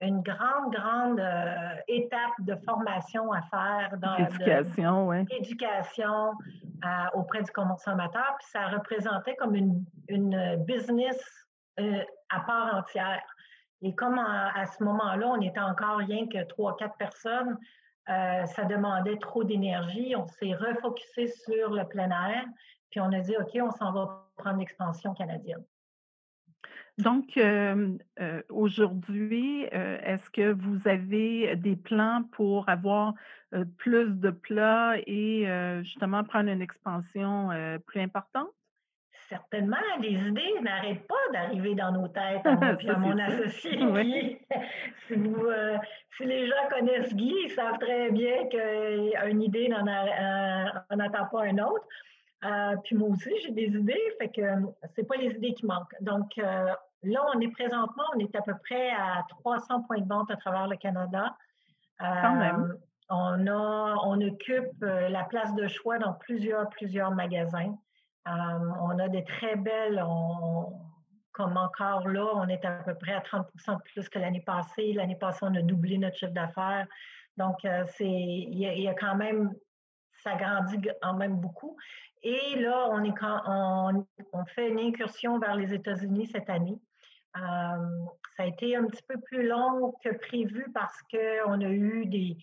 une 0.00 0.22
grande, 0.22 0.72
grande 0.72 1.20
euh, 1.20 1.74
étape 1.86 2.32
de 2.40 2.56
formation 2.64 3.30
à 3.32 3.42
faire. 3.42 3.98
dans 3.98 4.16
L'éducation, 4.16 5.08
oui. 5.08 5.26
Éducation 5.30 6.32
euh, 6.84 6.88
auprès 7.12 7.42
du 7.42 7.50
consommateur. 7.50 8.36
Puis 8.38 8.48
ça 8.50 8.68
représentait 8.68 9.36
comme 9.36 9.54
une, 9.54 9.84
une 10.08 10.56
business 10.64 11.18
euh, 11.78 12.02
à 12.30 12.40
part 12.40 12.74
entière. 12.74 13.22
Et 13.82 13.94
comme 13.94 14.18
à, 14.18 14.66
ce 14.66 14.82
moment-là, 14.84 15.26
on 15.28 15.40
était 15.40 15.60
encore 15.60 15.98
rien 15.98 16.26
que 16.28 16.44
trois, 16.44 16.76
quatre 16.76 16.96
personnes, 16.96 17.58
euh, 18.08 18.44
ça 18.44 18.64
demandait 18.64 19.16
trop 19.18 19.42
d'énergie. 19.44 20.14
On 20.16 20.26
s'est 20.26 20.52
refocusé 20.52 21.28
sur 21.28 21.70
le 21.70 21.86
plein 21.88 22.10
air, 22.10 22.44
puis 22.90 23.00
on 23.00 23.10
a 23.12 23.20
dit, 23.20 23.34
OK, 23.36 23.58
on 23.62 23.70
s'en 23.70 23.92
va 23.92 24.26
prendre 24.36 24.58
l'expansion 24.58 25.14
canadienne. 25.14 25.64
Donc, 26.98 27.36
euh, 27.36 27.96
euh, 28.20 28.42
aujourd'hui, 28.50 29.64
est-ce 29.64 30.28
que 30.30 30.52
vous 30.52 30.86
avez 30.86 31.56
des 31.56 31.76
plans 31.76 32.24
pour 32.32 32.68
avoir 32.68 33.14
plus 33.78 34.20
de 34.20 34.30
plats 34.30 34.96
et 35.06 35.46
justement 35.82 36.24
prendre 36.24 36.50
une 36.50 36.62
expansion 36.62 37.50
plus 37.86 38.00
importante? 38.00 38.50
certainement, 39.30 39.76
les 40.00 40.12
idées 40.12 40.60
n'arrêtent 40.60 41.06
pas 41.06 41.14
d'arriver 41.32 41.74
dans 41.74 41.92
nos 41.92 42.08
têtes, 42.08 42.44
à 42.44 42.76
et 42.80 42.90
à 42.90 42.98
mon 42.98 43.18
associé. 43.18 43.78
si, 45.06 45.14
euh, 45.14 45.76
si, 46.16 46.24
les 46.24 46.46
gens 46.48 46.68
connaissent 46.68 47.14
Guy, 47.14 47.32
ils 47.44 47.50
savent 47.50 47.78
très 47.78 48.10
bien 48.10 48.48
qu'une 48.48 49.42
idée 49.42 49.68
n'en 49.68 49.86
attend 49.86 51.26
pas 51.30 51.46
une 51.46 51.60
autre. 51.60 51.86
Euh, 52.44 52.76
puis 52.84 52.96
moi 52.96 53.08
aussi, 53.08 53.30
j'ai 53.42 53.50
des 53.50 53.66
idées, 53.66 54.00
fait 54.18 54.28
que 54.28 54.42
c'est 54.94 55.06
pas 55.06 55.16
les 55.16 55.34
idées 55.36 55.52
qui 55.54 55.66
manquent. 55.66 55.94
Donc 56.00 56.38
euh, 56.38 56.72
là, 57.02 57.26
on 57.34 57.40
est 57.40 57.50
présentement, 57.52 58.04
on 58.14 58.18
est 58.18 58.34
à 58.34 58.42
peu 58.42 58.54
près 58.64 58.90
à 58.90 59.24
300 59.28 59.82
points 59.82 60.00
de 60.00 60.08
vente 60.08 60.30
à 60.30 60.36
travers 60.36 60.66
le 60.68 60.76
Canada. 60.76 61.36
Quand 61.98 62.36
même. 62.36 62.78
On, 63.10 63.46
a, 63.46 63.96
on 64.04 64.18
occupe 64.22 64.80
la 64.80 65.24
place 65.24 65.54
de 65.54 65.66
choix 65.66 65.98
dans 65.98 66.14
plusieurs, 66.14 66.70
plusieurs 66.70 67.10
magasins. 67.10 67.74
Euh, 68.28 68.70
on 68.82 68.98
a 68.98 69.08
des 69.08 69.24
très 69.24 69.56
belles, 69.56 70.02
comme 71.32 71.56
encore 71.56 72.08
là, 72.08 72.26
on 72.34 72.48
est 72.48 72.64
à 72.64 72.82
peu 72.82 72.94
près 72.94 73.14
à 73.14 73.20
30 73.20 73.46
de 73.54 73.82
plus 73.92 74.08
que 74.08 74.18
l'année 74.18 74.42
passée. 74.42 74.92
L'année 74.92 75.16
passée, 75.16 75.40
on 75.42 75.54
a 75.54 75.62
doublé 75.62 75.98
notre 75.98 76.16
chiffre 76.16 76.32
d'affaires. 76.32 76.86
Donc, 77.36 77.64
euh, 77.64 77.84
c'est, 77.96 78.06
il 78.06 78.58
y, 78.58 78.88
a 78.88 78.94
quand 78.94 79.16
même, 79.16 79.54
ça 80.22 80.34
grandit 80.36 80.78
quand 81.02 81.14
même 81.14 81.36
beaucoup. 81.36 81.76
Et 82.22 82.56
là, 82.56 82.88
on, 82.90 83.02
est 83.04 83.14
on, 83.46 84.06
on 84.32 84.44
fait 84.46 84.68
une 84.68 84.78
incursion 84.78 85.38
vers 85.38 85.56
les 85.56 85.72
États-Unis 85.72 86.26
cette 86.26 86.50
année. 86.50 86.78
Euh, 87.36 88.06
ça 88.36 88.42
a 88.42 88.46
été 88.46 88.76
un 88.76 88.84
petit 88.86 89.02
peu 89.06 89.18
plus 89.20 89.46
long 89.46 89.94
que 90.04 90.10
prévu 90.10 90.70
parce 90.74 91.00
qu'on 91.10 91.60
a 91.60 91.68
eu 91.68 92.06
des, 92.06 92.36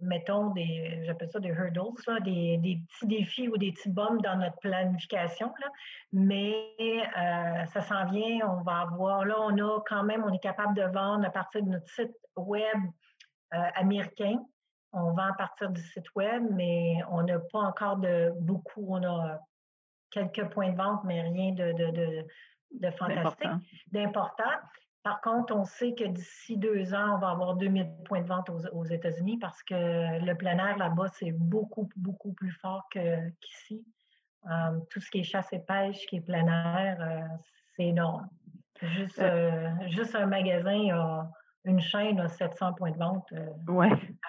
mettons, 0.00 0.50
des, 0.50 1.02
j'appelle 1.04 1.30
ça 1.30 1.40
des 1.40 1.48
hurdles, 1.48 2.22
des, 2.24 2.58
des, 2.58 2.80
petits 2.88 3.06
défis 3.06 3.48
ou 3.48 3.56
des 3.56 3.72
petits 3.72 3.90
bums 3.90 4.20
dans 4.20 4.36
notre 4.36 4.58
planification. 4.58 5.52
Là. 5.60 5.68
Mais 6.12 6.72
euh, 6.80 7.66
ça 7.66 7.80
s'en 7.82 8.06
vient, 8.06 8.48
on 8.48 8.62
va 8.62 8.80
avoir, 8.80 9.24
là, 9.24 9.36
on 9.40 9.56
a 9.58 9.80
quand 9.86 10.04
même, 10.04 10.24
on 10.24 10.32
est 10.32 10.42
capable 10.42 10.74
de 10.74 10.82
vendre 10.82 11.26
à 11.26 11.30
partir 11.30 11.62
de 11.62 11.68
notre 11.68 11.88
site 11.88 12.14
web 12.36 12.78
euh, 13.54 13.58
américain. 13.74 14.40
On 14.92 15.12
vend 15.12 15.30
à 15.30 15.34
partir 15.34 15.70
du 15.70 15.82
site 15.82 16.14
web, 16.14 16.42
mais 16.50 16.96
on 17.10 17.22
n'a 17.22 17.38
pas 17.38 17.60
encore 17.60 17.96
de 17.96 18.32
beaucoup. 18.40 18.86
On 18.88 19.02
a 19.04 19.38
quelques 20.10 20.48
points 20.50 20.70
de 20.70 20.76
vente, 20.76 21.04
mais 21.04 21.20
rien 21.20 21.52
de, 21.52 21.72
de, 21.72 21.90
de, 21.90 22.26
de 22.72 22.90
fantastique, 22.92 23.86
d'important. 23.92 24.44
Par 25.02 25.20
contre, 25.20 25.54
on 25.54 25.64
sait 25.64 25.94
que 25.94 26.04
d'ici 26.04 26.56
deux 26.56 26.92
ans, 26.92 27.16
on 27.16 27.18
va 27.18 27.30
avoir 27.30 27.56
2000 27.56 27.88
points 28.04 28.20
de 28.20 28.26
vente 28.26 28.50
aux, 28.50 28.84
États-Unis 28.84 29.38
parce 29.38 29.62
que 29.62 29.74
le 30.24 30.34
plein 30.34 30.58
air 30.58 30.76
là-bas, 30.76 31.08
c'est 31.14 31.32
beaucoup, 31.32 31.88
beaucoup 31.96 32.32
plus 32.32 32.50
fort 32.50 32.88
qu'ici. 33.40 33.86
Euh, 34.50 34.78
tout 34.90 35.00
ce 35.00 35.10
qui 35.10 35.20
est 35.20 35.24
chasse 35.24 35.52
et 35.52 35.60
pêche, 35.60 36.06
qui 36.06 36.16
est 36.16 36.20
plein 36.20 36.46
air, 36.46 36.98
euh, 37.00 37.36
c'est 37.74 37.86
énorme. 37.86 38.28
Juste, 38.82 39.18
euh, 39.18 39.70
juste 39.88 40.14
un 40.14 40.26
magasin 40.26 40.94
a 40.94 41.30
une 41.68 41.80
chaîne 41.80 42.18
a 42.18 42.28
700 42.28 42.74
points 42.74 42.90
de 42.90 42.98
vente. 42.98 43.32
oui, 43.68 43.86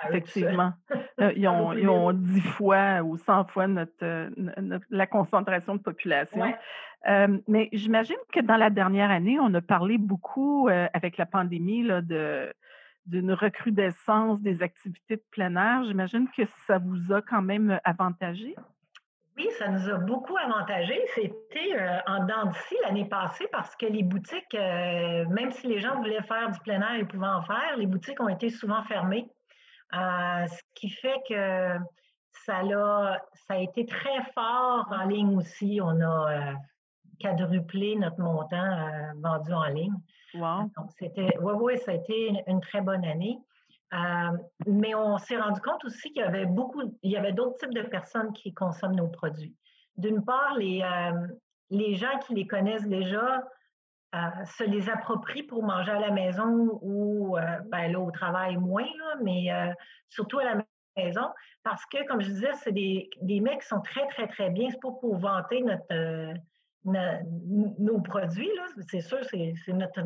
effectivement. 0.08 0.74
ils, 1.36 1.48
ont, 1.48 1.74
ils, 1.74 1.90
ont, 1.90 2.14
10 2.14 2.42
fois 2.42 3.02
ou 3.02 3.18
100 3.18 3.46
fois 3.46 3.68
notre, 3.68 4.30
la 4.90 5.08
concentration 5.08 5.76
de 5.76 5.82
population 5.82 6.54
mais 7.48 7.70
j'imagine 7.72 8.18
que 8.34 8.42
dans 8.42 8.58
la 8.58 8.70
dernière 8.70 9.10
année, 9.10 9.40
on 9.40 9.54
a 9.54 9.62
parlé 9.62 9.98
beaucoup 9.98 10.68
avec 10.94 11.18
la 11.18 11.26
pandémie 11.26 11.84
là, 11.84 12.02
de, 12.02 12.54
d'une 13.06 13.34
recrudescence 13.34 14.40
des 14.42 14.62
activités 14.62 15.16
de 15.16 15.24
plein 15.32 15.56
air. 15.56 15.84
J'imagine 15.86 16.28
que 16.36 16.44
ça 16.68 16.78
vous 16.78 17.14
a 17.14 17.22
quand 17.22 17.42
même 17.42 17.80
avantagé? 17.84 18.56
Oui, 19.40 19.48
ça 19.58 19.70
nous 19.70 19.90
a 19.90 19.98
beaucoup 19.98 20.38
avantagé. 20.38 21.02
C'était 21.16 21.76
en 22.06 22.26
dents 22.26 22.46
d'ici 22.48 22.76
l'année 22.84 23.06
passée 23.06 23.48
parce 23.52 23.76
que 23.76 23.86
les 23.86 24.04
boutiques, 24.04 24.54
même 24.54 25.52
si 25.52 25.68
les 25.68 25.80
gens 25.80 25.96
voulaient 25.96 26.22
faire 26.24 26.52
du 26.52 26.60
plein 26.60 26.82
air 26.82 27.00
et 27.00 27.06
pouvaient 27.06 27.26
en 27.26 27.42
faire, 27.42 27.78
les 27.78 27.88
boutiques 27.88 28.20
ont 28.20 28.28
été 28.28 28.50
souvent 28.50 28.84
fermées. 28.84 29.28
ce 29.94 30.62
qui 30.76 30.90
fait 30.90 31.22
que 31.28 31.78
ça 32.32 32.58
a, 32.58 33.18
ça 33.48 33.54
a 33.54 33.58
été 33.58 33.86
très 33.86 34.24
fort 34.36 34.88
en 34.92 35.06
ligne 35.06 35.38
aussi. 35.38 35.80
On 35.82 36.02
a 36.02 36.54
quadruplé 37.20 37.96
notre 37.96 38.20
montant 38.20 38.58
euh, 38.58 39.12
vendu 39.18 39.54
en 39.54 39.66
ligne. 39.66 39.96
Wow. 40.34 40.72
Donc, 40.78 40.92
c'était, 40.98 41.38
oui, 41.42 41.54
oui, 41.60 41.78
ça 41.80 41.92
a 41.92 41.96
été 41.96 42.34
une, 42.48 42.62
très 42.62 42.82
bonne 42.82 43.06
année. 43.06 43.38
Euh, 43.94 44.38
mais 44.68 44.94
on 44.94 45.18
s'est 45.18 45.38
rendu 45.38 45.60
compte 45.62 45.84
aussi 45.86 46.12
qu'il 46.12 46.22
y 46.22 46.26
avait 46.26 46.46
beaucoup, 46.46 46.82
il 47.02 47.12
y 47.12 47.18
avait 47.18 47.34
d'autres 47.34 47.58
types 47.58 47.74
de 47.74 47.82
personnes 47.82 48.34
qui 48.34 48.54
consomment 48.54 48.96
nos 48.96 49.08
produits. 49.08 49.56
D'une 49.98 50.24
part, 50.24 50.56
les, 50.58 50.82
euh, 50.84 51.28
les 51.70 51.96
gens 51.96 52.18
qui 52.20 52.36
les 52.36 52.48
connaissent 52.48 52.88
déjà 52.88 53.44
se 54.58 54.64
les 54.64 54.90
approprient 54.90 55.44
pour 55.44 55.62
manger 55.62 55.92
à 55.92 56.00
la 56.00 56.10
maison 56.10 56.80
ou 56.82 57.38
ben 57.66 57.92
là, 57.92 58.00
au 58.00 58.10
travail 58.10 58.58
moins, 58.58 58.88
mais 59.22 59.50
surtout 60.10 60.40
à 60.40 60.46
la 60.46 60.56
maison, 60.98 61.30
parce 61.62 61.86
que, 61.86 62.04
comme 62.08 62.20
je 62.20 62.30
disais, 62.30 62.54
c'est 62.54 62.72
des, 62.72 63.08
des 63.22 63.40
mecs 63.40 63.62
qui 63.62 63.68
sont 63.68 63.82
très, 63.82 64.08
très, 64.08 64.28
très 64.28 64.50
bien. 64.50 64.68
C'est 64.72 64.82
pas 64.82 64.92
pour 65.00 65.16
vanter 65.18 65.62
notre, 65.62 66.34
nos 66.86 68.02
produits, 68.02 68.50
c'est 68.90 69.02
sûr, 69.02 69.20
c'est 69.24 69.74
notre, 69.74 70.02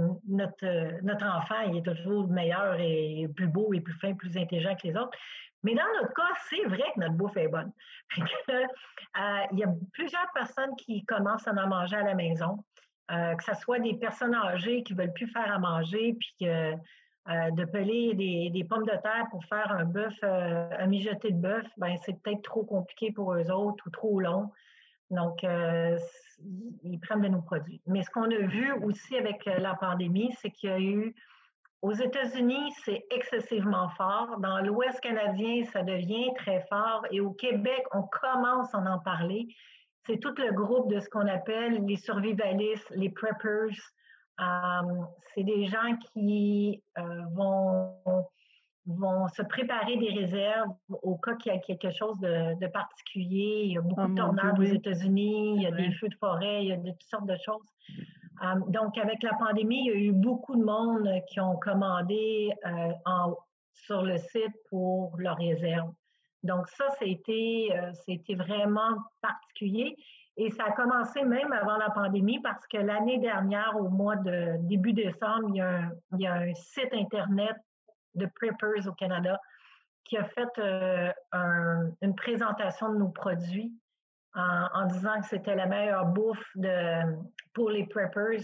enfant, 1.25 1.61
il 1.67 1.77
est 1.77 1.83
toujours 1.83 2.27
meilleur 2.27 2.79
et 2.79 3.27
plus 3.35 3.47
beau 3.47 3.73
et 3.73 3.81
plus 3.81 3.93
fin, 3.93 4.13
plus 4.13 4.35
intelligent 4.37 4.75
que 4.75 4.87
les 4.87 4.97
autres. 4.97 5.17
Mais 5.63 5.75
dans 5.75 5.83
notre 6.01 6.13
cas, 6.13 6.33
c'est 6.49 6.63
vrai 6.65 6.83
que 6.93 6.99
notre 6.99 7.15
bouffe 7.15 7.37
est 7.37 7.47
bonne. 7.47 7.71
Euh, 9.15 9.45
il 9.51 9.59
y 9.59 9.63
a 9.63 9.67
plusieurs 9.91 10.25
personnes 10.33 10.75
qui 10.75 11.05
commencent 11.05 11.47
à 11.47 11.51
en 11.51 11.67
manger 11.67 11.97
à 11.97 12.03
la 12.03 12.15
maison, 12.15 12.57
euh, 13.11 13.35
que 13.35 13.43
ce 13.43 13.53
soit 13.53 13.77
des 13.77 13.93
personnes 13.93 14.33
âgées 14.33 14.81
qui 14.81 14.95
ne 14.95 14.97
veulent 14.97 15.13
plus 15.13 15.27
faire 15.27 15.53
à 15.53 15.59
manger, 15.59 16.17
puis 16.19 16.49
euh, 16.49 16.75
de 17.27 17.63
peler 17.65 18.15
des, 18.15 18.49
des, 18.49 18.63
pommes 18.63 18.85
de 18.85 18.97
terre 19.03 19.27
pour 19.29 19.45
faire 19.45 19.71
un 19.71 19.85
bœuf, 19.85 20.15
un 20.23 20.87
mijoté 20.87 21.29
de 21.29 21.37
bœuf, 21.39 21.67
ben, 21.77 21.95
c'est 22.01 22.19
peut-être 22.23 22.41
trop 22.41 22.63
compliqué 22.63 23.11
pour 23.11 23.35
eux 23.35 23.51
autres 23.51 23.83
ou 23.85 23.91
trop 23.91 24.19
long. 24.19 24.51
Donc, 25.13 25.43
ils 26.83 26.99
prennent 26.99 27.21
de 27.21 27.27
nos 27.27 27.41
produits. 27.41 27.81
Mais 27.87 28.03
ce 28.03 28.09
qu'on 28.09 28.29
a 28.29 28.37
vu 28.37 28.71
aussi 28.83 29.15
avec 29.15 29.47
euh, 29.47 29.57
la 29.59 29.75
pandémie, 29.75 30.33
c'est 30.41 30.49
qu'il 30.49 30.69
y 30.69 30.73
a 30.73 30.79
eu, 30.79 31.15
aux 31.81 31.93
États-Unis, 31.93 32.71
c'est 32.85 33.05
excessivement 33.11 33.89
fort. 33.89 34.37
Dans 34.39 34.59
l'Ouest 34.59 34.99
canadien, 35.01 35.65
ça 35.65 35.83
devient 35.83 36.31
très 36.37 36.65
fort. 36.69 37.05
Et 37.11 37.19
au 37.19 37.31
Québec, 37.31 37.83
on 37.91 38.03
commence 38.03 38.73
à 38.73 38.79
en 38.79 38.99
parler. 38.99 39.47
C'est 40.05 40.17
tout 40.17 40.33
le 40.37 40.51
groupe 40.53 40.89
de 40.91 40.99
ce 40.99 41.09
qu'on 41.09 41.27
appelle 41.27 41.85
les 41.85 41.97
survivalistes, 41.97 42.89
les 42.91 43.09
preppers, 43.09 43.75
c'est 45.33 45.43
des 45.43 45.67
gens 45.67 45.95
qui 46.11 46.83
vont 47.35 47.95
vont 48.85 49.27
se 49.29 49.41
préparer 49.41 49.97
des 49.97 50.09
réserves 50.09 50.73
au 50.89 51.15
cas 51.15 51.35
qu'il 51.35 51.53
y 51.53 51.55
a 51.55 51.59
quelque 51.59 51.91
chose 51.91 52.19
de, 52.19 52.67
particulier. 52.67 53.63
Il 53.65 53.71
y 53.73 53.77
a 53.77 53.81
beaucoup 53.81 54.01
oh 54.03 54.07
de 54.07 54.15
tornades 54.15 54.59
aux 54.59 54.63
États-Unis, 54.63 55.55
il 55.55 55.61
y 55.61 55.67
a 55.67 55.71
des 55.71 55.91
feux 55.93 56.09
de 56.09 56.15
forêt, 56.15 56.63
il 56.63 56.67
y 56.69 56.73
a 56.73 56.77
de, 56.77 56.91
toutes 56.91 57.09
sortes 57.09 57.27
de 57.27 57.37
choses. 57.37 57.65
Euh, 58.43 58.59
donc, 58.67 58.97
avec 58.97 59.23
la 59.23 59.33
pandémie, 59.35 59.85
il 59.85 59.87
y 59.87 59.91
a 59.91 59.95
eu 59.95 60.11
beaucoup 60.11 60.55
de 60.55 60.63
monde 60.63 61.07
qui 61.29 61.39
ont 61.39 61.55
commandé 61.57 62.51
euh, 62.65 62.91
en, 63.05 63.37
sur 63.71 64.01
le 64.01 64.17
site 64.17 64.53
pour 64.69 65.15
leurs 65.17 65.37
réserves. 65.37 65.91
Donc, 66.43 66.67
ça, 66.67 66.85
c'était 66.99 67.69
euh, 67.71 68.35
vraiment 68.35 68.97
particulier. 69.21 69.95
Et 70.35 70.49
ça 70.49 70.65
a 70.65 70.71
commencé 70.71 71.23
même 71.23 71.53
avant 71.53 71.77
la 71.77 71.91
pandémie 71.91 72.39
parce 72.39 72.65
que 72.67 72.77
l'année 72.77 73.19
dernière, 73.19 73.75
au 73.79 73.87
mois 73.87 74.15
de 74.15 74.57
début 74.61 74.91
décembre, 74.91 75.49
il 75.49 75.57
y 75.57 75.61
a 75.61 75.91
il 76.13 76.21
y 76.21 76.27
a 76.27 76.33
un 76.33 76.53
site 76.55 76.91
Internet 76.91 77.55
de 78.15 78.25
Preppers 78.25 78.87
au 78.87 78.93
Canada 78.93 79.39
qui 80.05 80.17
a 80.17 80.25
fait 80.25 80.49
euh, 80.59 81.11
une 82.01 82.15
présentation 82.15 82.91
de 82.91 82.97
nos 82.97 83.09
produits 83.09 83.73
en, 84.35 84.87
disant 84.87 85.21
que 85.21 85.27
c'était 85.27 85.55
la 85.55 85.67
meilleure 85.67 86.07
bouffe 86.07 86.57
pour 87.53 87.69
les 87.69 87.85
preppers 87.85 88.41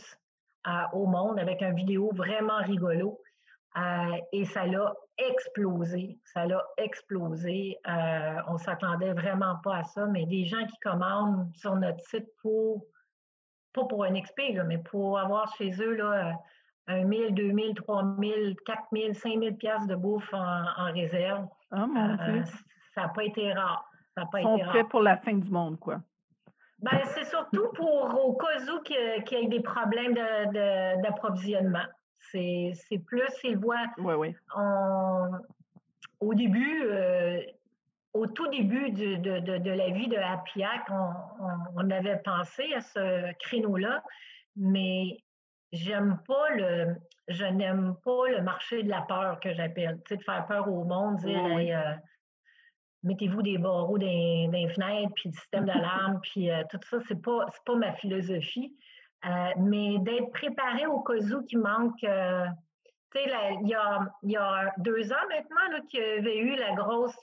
euh, 0.67 0.71
au 0.93 1.07
monde 1.07 1.39
avec 1.39 1.61
une 1.61 1.73
vidéo 1.73 2.11
vraiment 2.13 2.59
rigolo. 2.59 3.19
Euh, 3.77 4.17
et 4.31 4.45
ça 4.45 4.67
l'a 4.67 4.93
explosé. 5.17 6.19
Ça 6.25 6.45
l'a 6.45 6.63
explosé. 6.77 7.77
on 8.47 8.57
s'attendait 8.57 9.13
vraiment 9.13 9.57
pas 9.63 9.77
à 9.77 9.83
ça, 9.83 10.05
mais 10.05 10.25
des 10.25 10.45
gens 10.45 10.65
qui 10.65 10.77
commandent 10.83 11.51
sur 11.55 11.75
notre 11.75 12.03
site 12.05 12.27
pour, 12.41 12.85
pas 13.73 13.85
pour 13.85 14.03
un 14.03 14.13
XP, 14.13 14.41
mais 14.65 14.77
pour 14.77 15.19
avoir 15.19 15.53
chez 15.55 15.71
eux 15.81 15.95
là, 15.95 16.35
1 16.89 17.07
000, 17.07 17.31
2 17.31 17.53
000, 17.53 17.73
3 17.73 18.15
000, 18.19 18.33
4 18.65 18.83
000, 18.91 19.13
5 19.13 19.39
000 19.39 19.55
piastres 19.55 19.87
de 19.87 19.95
bouffe 19.95 20.33
en, 20.33 20.91
réserve. 20.91 21.47
Oh 21.71 21.85
mon 21.87 22.13
euh, 22.13 22.17
Dieu. 22.25 22.43
Ça 22.95 23.03
n'a 23.03 23.09
pas 23.09 23.23
été 23.23 23.53
rare. 23.53 23.85
Ça 24.17 24.23
Ils 24.33 24.43
sont 24.43 24.59
prêts 24.59 24.83
pour 24.83 25.01
la 25.01 25.17
fin 25.17 25.33
du 25.33 25.49
monde, 25.49 25.79
quoi. 25.79 26.01
Ben, 26.79 27.01
c'est 27.05 27.25
surtout 27.25 27.67
pour 27.75 28.25
au 28.25 28.33
cas 28.33 28.57
où 28.73 28.81
qu'il 28.81 28.97
y 28.97 29.43
ait 29.43 29.47
des 29.47 29.59
problèmes 29.59 30.13
d'approvisionnement. 30.13 31.85
C'est 32.31 32.73
plus, 33.05 33.29
ils 33.43 33.57
voient. 33.57 33.87
Oui, 33.97 34.13
oui. 34.15 34.35
au 36.19 36.33
début, 36.33 36.83
euh, 36.85 37.41
au 38.13 38.27
tout 38.27 38.47
début 38.47 38.91
de, 38.91 39.15
de, 39.17 39.57
de, 39.57 39.71
la 39.71 39.89
vie 39.89 40.07
de 40.07 40.17
Hapiac, 40.17 40.89
on, 40.89 41.11
on, 41.75 41.89
avait 41.91 42.17
pensé 42.17 42.63
à 42.73 42.81
ce 42.81 43.33
créneau-là, 43.39 44.03
mais 44.55 45.17
j'aime 45.71 46.19
pas 46.27 46.49
le, 46.55 46.95
je 47.27 47.45
n'aime 47.45 47.95
pas 48.03 48.27
le 48.29 48.41
marché 48.41 48.83
de 48.83 48.89
la 48.89 49.01
peur 49.01 49.39
que 49.39 49.53
j'appelle. 49.53 49.99
Tu 50.05 50.09
sais, 50.09 50.17
de 50.17 50.23
faire 50.23 50.45
peur 50.47 50.67
au 50.67 50.83
monde, 50.83 51.17
dire, 51.17 51.43
euh, 51.43 51.95
mettez-vous 53.03 53.41
des 53.41 53.57
barreaux 53.57 53.97
dans, 53.97 54.05
les 54.05 54.69
fenêtres, 54.73 55.13
puis 55.15 55.29
du 55.29 55.37
système 55.37 55.65
d'alarme, 55.65 56.19
puis 56.21 56.49
euh, 56.49 56.63
tout 56.69 56.79
ça, 56.89 56.97
c'est 57.07 57.21
pas, 57.21 57.45
pas 57.65 57.75
ma 57.75 57.93
philosophie. 57.93 58.75
Euh, 59.25 59.49
mais 59.57 59.97
d'être 59.99 60.31
préparé 60.31 60.85
au 60.85 61.01
cas 61.01 61.17
où 61.17 61.43
qui 61.43 61.57
manque. 61.57 61.99
tu 61.99 62.07
sais, 62.07 63.23
il 63.61 63.67
y 63.67 63.73
a, 63.73 63.99
y 64.23 64.37
a 64.37 64.73
deux 64.77 65.11
ans 65.11 65.27
maintenant 65.27 65.85
qu'il 65.89 65.99
y 65.99 66.03
avait 66.03 66.37
eu 66.37 66.55
la 66.55 66.73
grosse. 66.73 67.19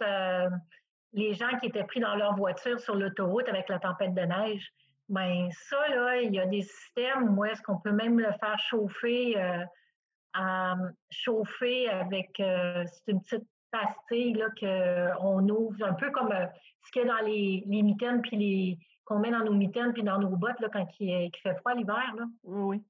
les 1.15 1.33
gens 1.33 1.57
qui 1.59 1.67
étaient 1.67 1.85
pris 1.85 2.00
dans 2.00 2.15
leur 2.15 2.37
voiture 2.37 2.79
sur 2.81 2.97
l'autoroute 2.97 3.49
avec 3.49 3.71
la 3.71 3.79
tempête 3.79 4.15
de 4.15 4.21
neige. 4.21 4.71
Bien, 5.08 5.48
ça, 5.52 5.88
là, 5.88 6.20
il 6.20 6.34
y 6.34 6.40
a 6.40 6.46
des 6.46 6.62
systèmes 6.62 7.38
où 7.38 7.44
est-ce 7.44 7.62
qu'on 7.62 7.78
peut 7.78 7.92
même 7.92 8.18
le 8.18 8.32
faire 8.40 8.58
chauffer, 8.58 9.36
euh, 9.38 10.75
chauffer 11.10 11.88
avec, 11.88 12.40
euh, 12.40 12.84
c'est 12.86 13.12
une 13.12 13.20
petite 13.20 13.46
pastille 13.70 14.42
qu'on 14.58 15.48
ouvre, 15.48 15.84
un 15.84 15.94
peu 15.94 16.10
comme 16.10 16.32
euh, 16.32 16.47
ce 16.84 16.90
qu'il 16.90 17.02
y 17.02 17.04
a 17.04 17.08
dans 17.08 17.25
les, 17.25 17.62
les 17.66 17.82
mitaines, 17.82 18.21
puis 18.21 18.36
les, 18.36 18.78
qu'on 19.04 19.21
met 19.21 19.30
dans 19.30 19.45
nos 19.45 19.54
mitaines, 19.54 19.92
puis 19.92 20.02
dans 20.02 20.19
nos 20.19 20.36
bottes 20.36 20.58
là, 20.58 20.69
quand 20.73 20.86
il, 20.99 21.30
fait 21.40 21.54
froid 21.56 21.75
l'hiver. 21.75 22.12
Oui. 22.42 22.82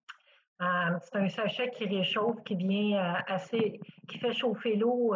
c'est 0.58 1.16
un 1.16 1.28
sachet 1.28 1.70
qui 1.72 1.84
réchauffe, 1.84 2.42
qui 2.44 2.56
vient 2.56 3.22
assez, 3.26 3.78
qui 4.08 4.18
fait 4.18 4.32
chauffer 4.32 4.76
l'eau 4.76 5.14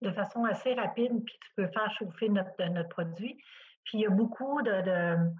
de 0.00 0.10
façon 0.12 0.44
assez 0.44 0.72
rapide, 0.72 1.22
puis 1.24 1.34
tu 1.40 1.50
peux 1.56 1.66
faire 1.68 1.90
chauffer 1.90 2.30
notre, 2.30 2.62
notre 2.70 2.88
produit. 2.88 3.36
Puis 3.84 3.98
il 3.98 4.00
y 4.00 4.06
a 4.06 4.10
beaucoup 4.10 4.62
de 4.62 4.70
de, 4.70 5.30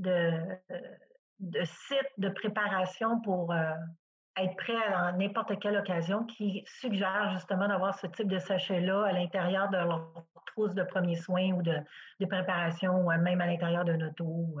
de 0.00 1.64
sites 1.64 2.12
de 2.18 2.28
préparation 2.28 3.20
pour 3.20 3.52
euh, 3.52 3.72
être 4.36 4.56
prêt 4.56 4.76
à 4.94 5.12
n'importe 5.12 5.58
quelle 5.60 5.76
occasion 5.76 6.24
qui 6.24 6.62
suggèrent 6.66 7.30
justement 7.32 7.68
d'avoir 7.68 7.98
ce 7.98 8.06
type 8.06 8.28
de 8.28 8.38
sachet-là 8.38 9.06
à 9.06 9.12
l'intérieur 9.12 9.68
de 9.70 9.76
leur 9.76 10.24
trousse 10.46 10.74
de 10.74 10.82
premiers 10.82 11.16
soins 11.16 11.52
ou 11.52 11.62
de, 11.62 11.76
de 12.20 12.26
préparation 12.26 13.06
ou 13.06 13.10
même 13.10 13.40
à 13.40 13.46
l'intérieur 13.46 13.84
d'un 13.84 14.00
auto. 14.06 14.58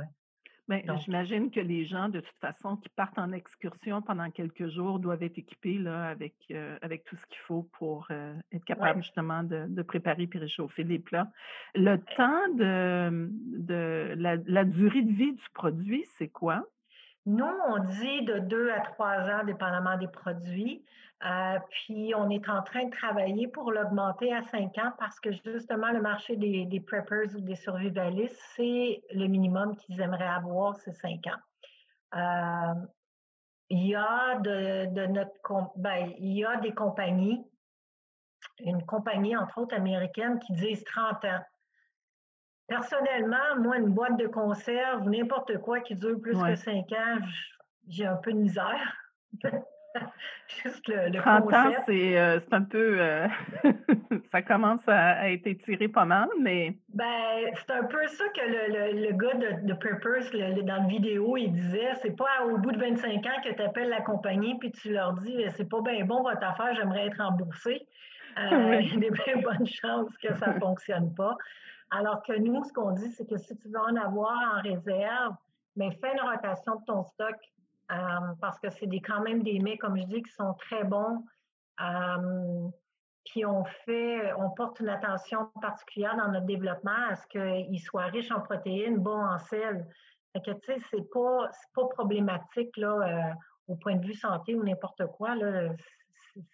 Ben, 0.70 0.96
j'imagine 0.98 1.50
que 1.50 1.58
les 1.58 1.84
gens, 1.84 2.08
de 2.08 2.20
toute 2.20 2.38
façon, 2.40 2.76
qui 2.76 2.88
partent 2.90 3.18
en 3.18 3.32
excursion 3.32 4.02
pendant 4.02 4.30
quelques 4.30 4.68
jours 4.68 5.00
doivent 5.00 5.24
être 5.24 5.36
équipés 5.36 5.78
là, 5.78 6.04
avec, 6.04 6.34
euh, 6.52 6.78
avec 6.80 7.02
tout 7.02 7.16
ce 7.16 7.26
qu'il 7.26 7.40
faut 7.40 7.64
pour 7.72 8.06
euh, 8.12 8.32
être 8.52 8.64
capable 8.64 9.02
justement 9.02 9.42
de, 9.42 9.82
préparer 9.82 10.28
et 10.32 10.38
réchauffer 10.38 10.84
les 10.84 11.00
plats. 11.00 11.26
Le 11.74 11.96
temps 11.96 12.54
de, 12.54 13.28
de 13.58 14.14
la, 14.16 14.64
durée 14.64 15.02
de 15.02 15.10
vie 15.12 15.32
du 15.32 15.50
produit, 15.54 16.04
c'est 16.18 16.28
quoi? 16.28 16.62
Nous, 17.26 17.44
on 17.68 17.78
dit 17.82 18.22
de 18.22 18.38
deux 18.38 18.70
à 18.70 18.78
trois 18.78 19.18
ans, 19.28 19.44
dépendamment 19.44 19.98
des 19.98 20.06
produits. 20.06 20.84
Euh, 21.22 21.58
puis, 21.68 22.14
on 22.16 22.30
est 22.30 22.48
en 22.48 22.62
train 22.62 22.84
de 22.84 22.90
travailler 22.90 23.46
pour 23.46 23.72
l'augmenter 23.72 24.32
à 24.32 24.42
cinq 24.44 24.78
ans 24.78 24.92
parce 24.98 25.20
que 25.20 25.30
justement, 25.32 25.90
le 25.90 26.00
marché 26.00 26.36
des, 26.36 26.64
des 26.64 26.80
preppers 26.80 27.34
ou 27.36 27.40
des 27.40 27.56
survivalistes, 27.56 28.40
c'est 28.56 29.02
le 29.12 29.26
minimum 29.26 29.76
qu'ils 29.76 30.00
aimeraient 30.00 30.24
avoir, 30.24 30.76
c'est 30.76 30.92
cinq 30.92 31.26
ans. 31.26 31.40
Euh, 32.16 32.86
il 33.68 33.86
y 33.86 33.94
a 33.94 34.36
de, 34.40 34.86
de 34.94 35.06
notre 35.06 35.72
ben, 35.76 36.12
il 36.18 36.38
y 36.38 36.44
a 36.44 36.56
des 36.56 36.72
compagnies, 36.72 37.44
une 38.58 38.84
compagnie 38.84 39.36
entre 39.36 39.58
autres 39.58 39.76
américaine 39.76 40.38
qui 40.40 40.54
disent 40.54 40.84
30 40.84 41.24
ans. 41.26 41.44
Personnellement, 42.66 43.56
moi, 43.58 43.78
une 43.78 43.92
boîte 43.92 44.16
de 44.16 44.26
conserve, 44.26 45.08
n'importe 45.08 45.58
quoi 45.58 45.80
qui 45.80 45.94
dure 45.96 46.20
plus 46.20 46.40
que 46.40 46.54
cinq 46.56 46.90
ans, 46.92 47.18
j'ai 47.88 48.06
un 48.06 48.16
peu 48.16 48.32
de 48.32 48.38
misère. 48.38 48.96
Juste 50.62 50.86
le, 50.88 51.12
30 51.18 51.52
ans, 51.52 51.72
euh, 51.88 52.40
c'est 52.40 52.54
un 52.54 52.62
peu. 52.62 53.00
Euh, 53.00 53.28
ça 54.32 54.42
commence 54.42 54.86
à, 54.86 55.30
être 55.30 55.46
étiré 55.46 55.88
pas 55.88 56.04
mal, 56.04 56.28
mais. 56.40 56.76
Ben, 56.94 57.50
c'est 57.54 57.72
un 57.72 57.84
peu 57.84 58.06
ça 58.06 58.24
que 58.28 58.40
le, 58.40 59.06
le, 59.06 59.12
gars 59.12 59.34
de, 59.34 59.66
de 59.66 59.74
Purpose, 59.74 60.30
dans 60.32 60.82
la 60.82 60.86
vidéo, 60.86 61.36
il 61.36 61.52
disait 61.52 61.94
c'est 62.02 62.16
pas 62.16 62.44
au 62.44 62.58
bout 62.58 62.72
de 62.72 62.78
25 62.78 63.26
ans 63.26 63.42
que 63.44 63.52
tu 63.52 63.62
appelles 63.62 63.88
la 63.88 64.00
compagnie 64.00 64.58
puis 64.58 64.70
tu 64.72 64.92
leur 64.92 65.14
dis 65.14 65.44
c'est 65.56 65.68
pas 65.68 65.80
bien 65.82 66.04
bon 66.04 66.22
votre 66.22 66.44
affaire, 66.44 66.74
j'aimerais 66.74 67.06
être 67.06 67.22
remboursé. 67.22 67.86
Euh, 68.38 68.80
il 68.80 68.94
y 68.94 68.96
a 68.96 69.00
des 69.00 69.10
bien 69.10 69.36
bonnes 69.42 69.66
chances 69.66 70.16
que 70.18 70.34
ça 70.34 70.54
ne 70.54 70.58
fonctionne 70.58 71.14
pas. 71.14 71.36
Alors 71.90 72.22
que 72.22 72.38
nous, 72.38 72.62
ce 72.64 72.72
qu'on 72.72 72.92
dit, 72.92 73.10
c'est 73.12 73.28
que 73.28 73.36
si 73.36 73.56
tu 73.56 73.68
veux 73.68 73.80
en 73.80 73.96
avoir 73.96 74.56
en 74.56 74.62
réserve, 74.62 75.34
mais 75.76 75.88
ben, 75.88 75.96
fais 76.00 76.12
une 76.12 76.20
rotation 76.20 76.76
de 76.76 76.84
ton 76.84 77.02
stock 77.04 77.36
euh, 77.90 77.94
parce 78.40 78.58
que 78.60 78.70
c'est 78.70 78.86
des, 78.86 79.00
quand 79.00 79.20
même 79.20 79.42
des 79.42 79.58
mets, 79.58 79.78
comme 79.78 79.96
je 79.96 80.04
dis, 80.04 80.22
qui 80.22 80.32
sont 80.32 80.54
très 80.54 80.84
bons. 80.84 81.24
Euh, 81.80 82.68
puis 83.24 83.44
on 83.44 83.64
fait, 83.64 84.32
on 84.34 84.50
porte 84.50 84.80
une 84.80 84.88
attention 84.88 85.50
particulière 85.60 86.16
dans 86.16 86.30
notre 86.30 86.46
développement 86.46 87.08
à 87.10 87.16
ce 87.16 87.26
qu'ils 87.26 87.80
soient 87.80 88.06
riches 88.06 88.30
en 88.30 88.40
protéines, 88.40 88.98
bons 88.98 89.24
en 89.24 89.38
sel. 89.38 89.86
Fait 90.32 90.40
que, 90.40 90.50
tu 90.52 90.72
sais, 90.72 90.78
c'est 90.90 91.10
pas, 91.10 91.50
pas 91.74 91.86
problématique, 91.88 92.76
là, 92.76 92.94
euh, 92.94 93.34
au 93.68 93.76
point 93.76 93.96
de 93.96 94.06
vue 94.06 94.14
santé 94.14 94.54
ou 94.54 94.62
n'importe 94.62 95.06
quoi, 95.16 95.34
là. 95.34 95.70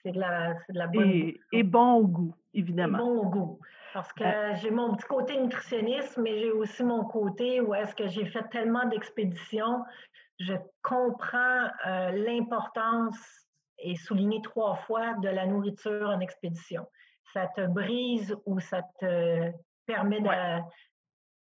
C'est 0.03 0.13
de 0.13 0.19
la, 0.19 0.55
de 0.55 0.79
la 0.79 0.87
bonne 0.87 1.11
et, 1.11 1.41
et, 1.53 1.63
bon 1.63 1.97
au 1.97 2.07
goût, 2.07 2.35
évidemment. 2.55 2.97
Et 2.97 3.01
bon 3.03 3.19
au 3.19 3.29
goût. 3.29 3.61
Parce 3.93 4.11
que 4.15 4.25
j'ai 4.55 4.71
mon 4.71 4.95
petit 4.95 5.07
côté 5.07 5.39
nutritionniste, 5.39 6.17
mais 6.17 6.39
j'ai 6.39 6.51
aussi 6.51 6.83
mon 6.83 7.05
côté 7.05 7.61
où 7.61 7.75
est-ce 7.75 7.95
que 7.95 8.07
j'ai 8.09 8.25
fait 8.25 8.43
tellement 8.49 8.87
d'expéditions 8.89 9.85
je 10.39 10.55
comprends 10.83 11.71
euh, 11.87 12.11
l'importance, 12.13 13.19
et 13.79 13.97
souligné 13.97 14.41
trois 14.43 14.77
fois, 14.87 15.15
de 15.15 15.29
la 15.29 15.47
nourriture 15.47 16.09
en 16.09 16.21
expédition. 16.21 16.87
Ça 17.33 17.47
te 17.55 17.67
brise 17.67 18.35
ou 18.47 18.59
ça 18.61 18.83
te 19.01 19.53
permet 19.87 20.21
de, 20.21 20.61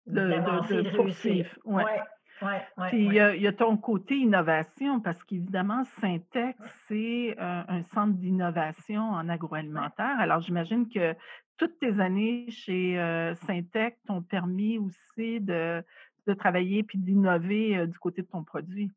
de, 0.08 0.82
de, 0.82 0.98
réussir. 0.98 1.58
Ouais. 1.66 2.02
Ouais, 2.42 2.62
Puis 2.88 3.06
il 3.06 3.14
y, 3.14 3.48
a 3.48 3.54
ton 3.54 3.76
côté 3.76 4.16
innovation, 4.16 5.02
parce 5.02 5.22
qu'évidemment, 5.26 5.84
Syntex, 6.00 6.58
c'est 6.88 7.36
euh, 7.38 7.64
un 7.68 7.84
centre 7.84 8.14
d'innovation 8.14 9.02
en 9.02 9.28
agroalimentaire. 9.28 10.18
Alors, 10.20 10.40
j'imagine 10.40 10.88
que 10.88 11.16
toutes 11.58 11.78
tes 11.80 12.00
années 12.00 12.46
chez 12.50 12.98
euh, 12.98 13.36
Syntex 13.36 14.02
t'ont 14.04 14.22
permis 14.22 14.78
aussi 14.78 15.42
de, 15.42 15.84
de 16.30 16.38
travailler 16.38 16.84
puis 16.84 16.98
d'innover 16.98 17.86
du 17.88 17.98
côté 18.00 18.22
de 18.22 18.28
ton 18.28 18.44
produit? 18.44 18.92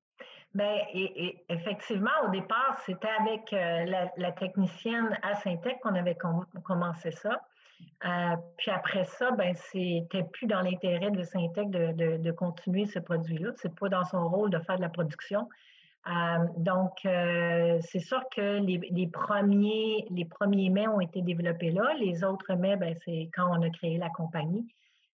Bien, 0.55 0.77
et, 0.92 1.38
effectivement, 1.49 2.11
au 2.27 2.31
départ, 2.31 2.79
c'était 2.85 3.09
avec 3.21 3.53
euh, 3.55 3.87
la, 4.18 4.33
technicienne 4.33 5.18
à 5.23 5.35
Syntec 5.37 5.81
qu'on 5.81 5.95
avait 5.95 6.16
commencé 6.62 7.11
ça. 7.11 7.40
Euh, 8.05 8.37
puis 8.59 8.71
après 8.71 9.05
ça, 9.05 9.31
ben, 9.31 9.55
c'était 9.55 10.25
plus 10.25 10.47
dans 10.47 10.61
l'intérêt 10.61 11.11
de 11.11 11.23
Syntec 11.23 11.71
de, 11.71 12.18
de, 12.18 12.31
continuer 12.33 12.85
ce 12.85 12.99
produit-là. 12.99 13.53
C'est 13.57 13.75
pas 13.75 13.88
dans 13.88 14.05
son 14.05 14.29
rôle 14.29 14.51
de 14.51 14.59
faire 14.59 14.77
de 14.77 14.83
la 14.83 14.90
production. 14.90 15.49
Euh, 16.07 16.47
donc, 16.59 16.99
c'est 17.03 18.01
sûr 18.01 18.23
que 18.35 18.61
les, 18.61 18.79
les, 18.90 19.07
premiers, 19.07 20.07
les 20.11 20.27
premiers 20.27 20.68
mets 20.68 20.87
ont 20.87 21.01
été 21.01 21.23
développés 21.23 21.71
là. 21.71 21.95
Les 21.99 22.25
autres 22.25 22.53
mets, 22.55 22.77
ben, 22.77 22.95
c'est 23.07 23.31
quand 23.35 23.49
on 23.59 23.62
a 23.62 23.71
créé 23.71 23.97
la 23.97 24.11
compagnie. 24.11 24.66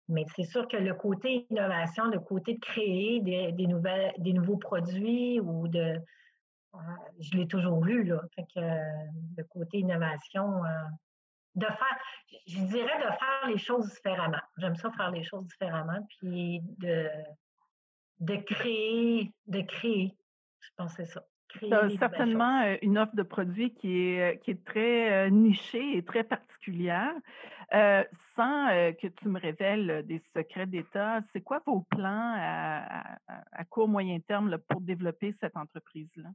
Mais 0.10 0.26
c'est 0.36 0.44
sûr 0.44 0.68
que 0.68 0.78
le 0.78 0.94
côté 0.94 1.46
innovation, 1.50 2.06
le 2.08 2.20
côté 2.20 2.56
de 2.56 2.60
créer 2.60 3.22
des, 3.22 3.68
nouvelles, 3.68 4.13
des 4.18 4.34
nouveaux 4.34 4.58
produits 4.58 5.39
ou 5.39 5.68
de. 5.68 6.00
Euh, 6.76 6.78
je 7.20 7.38
l'ai 7.38 7.48
toujours 7.48 7.84
vu, 7.84 8.04
là. 8.04 8.22
Que 8.36 8.60
le 9.38 9.44
côté 9.46 9.80
innovation, 9.80 10.66
euh, 10.66 10.70
de 11.56 11.66
faire, 11.66 11.98
je 12.48 12.60
dirais 12.66 12.98
de 12.98 13.12
faire 13.12 13.48
les 13.48 13.58
choses 13.58 13.88
différemment. 13.94 14.42
J'aime 14.58 14.76
ça 14.76 14.92
faire 14.92 15.12
les 15.12 15.24
choses 15.24 15.46
différemment, 15.46 16.06
puis 16.20 16.62
de, 16.80 17.10
de 18.20 18.36
créer, 18.38 19.32
de 19.48 19.62
créer. 19.62 20.16
Je 20.60 20.70
pense 20.76 20.96
que 20.96 21.06
c'est 21.06 21.12
ça. 21.12 21.24
Certainement 22.00 22.76
une 22.82 22.98
offre 22.98 23.16
de 23.16 23.24
produits 23.24 23.74
qui 23.74 24.16
est, 24.16 24.42
qui 24.44 24.52
est 24.52 24.66
très 24.66 25.30
nichée 25.30 25.98
et 25.98 26.04
très 26.04 26.24
particulière. 26.24 27.13
Euh, 27.74 28.04
sans 28.36 28.70
euh, 28.70 28.92
que 28.92 29.08
tu 29.08 29.28
me 29.30 29.39
révèles 29.39 30.04
des 30.06 30.22
secrets 30.36 30.68
d'État, 30.68 31.22
c'est 31.32 31.42
quoi 31.42 31.60
vos 31.66 31.82
plans 31.89 32.36
à, 32.38 33.66
court, 33.70 33.88
moyen 33.88 34.20
terme 34.20 34.56
pour 34.70 34.82
développer 34.82 35.34
cette 35.42 35.58
entreprise-là? 35.58 36.30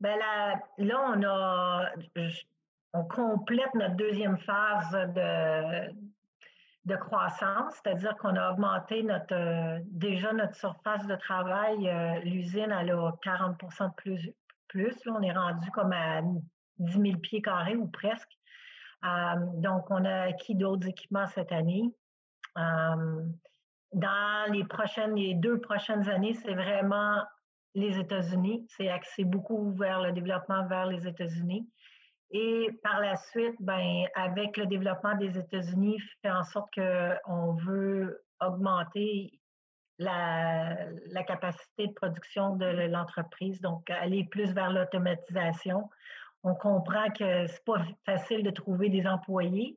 Ben 0.00 0.18
là, 0.18 0.60
là, 0.78 1.14
on 1.14 1.22
a, 1.22 1.92
on 2.92 3.04
complète 3.04 3.72
notre 3.74 3.94
deuxième 3.94 4.38
phase 4.38 4.90
de, 5.14 5.92
de 6.88 6.96
croissance, 6.96 7.74
c'est-à-dire 7.74 8.16
qu'on 8.16 8.34
a 8.34 8.50
augmenté 8.50 9.02
notre, 9.02 9.78
déjà 9.84 10.32
notre 10.32 10.56
surface 10.56 11.06
de 11.06 11.16
travail. 11.16 11.76
L'usine, 12.24 12.74
elle 12.80 12.90
a 12.90 13.12
40% 13.24 13.88
de 13.88 13.94
plus. 13.94 14.30
plus 14.68 14.96
on 15.06 15.20
est 15.22 15.32
rendu 15.32 15.70
comme 15.70 15.92
à 15.92 16.22
10 16.78 16.92
000 16.92 17.18
pieds 17.18 17.42
carrés 17.42 17.76
ou 17.76 17.86
presque. 17.88 18.30
Euh, 19.04 19.36
donc, 19.56 19.90
on 19.90 20.04
a 20.04 20.22
acquis 20.22 20.54
d'autres 20.54 20.88
équipements 20.88 21.26
cette 21.26 21.52
année. 21.52 21.84
Euh, 22.56 23.22
dans 23.92 24.52
les 24.52 24.64
prochaines, 24.64 25.14
les 25.14 25.34
deux 25.34 25.60
prochaines 25.60 26.08
années, 26.08 26.34
c'est 26.34 26.54
vraiment 26.54 27.22
les 27.74 27.98
États-Unis. 27.98 28.66
C'est 28.68 28.88
axé 28.88 29.24
beaucoup 29.24 29.72
vers 29.72 30.00
le 30.00 30.12
développement 30.12 30.66
vers 30.66 30.86
les 30.86 31.06
États-Unis. 31.06 31.68
Et 32.30 32.68
par 32.82 33.00
la 33.00 33.16
suite, 33.16 33.56
ben, 33.60 34.04
avec 34.14 34.56
le 34.56 34.66
développement 34.66 35.16
des 35.16 35.38
États-Unis, 35.38 35.98
fait 36.22 36.30
en 36.30 36.44
sorte 36.44 36.68
qu'on 36.74 37.52
veut 37.54 38.22
augmenter 38.40 39.40
la, 39.98 40.76
la, 41.10 41.22
capacité 41.24 41.88
de 41.88 41.92
production 41.92 42.54
de 42.56 42.66
l'entreprise, 42.86 43.60
donc 43.60 43.88
aller 43.90 44.24
plus 44.30 44.52
vers 44.52 44.70
l'automatisation 44.70 45.88
on 46.44 46.54
comprend 46.54 47.10
que 47.10 47.46
c'est 47.46 47.64
pas 47.64 47.84
facile 48.04 48.42
de 48.42 48.50
trouver 48.50 48.88
des 48.88 49.06
employés. 49.06 49.76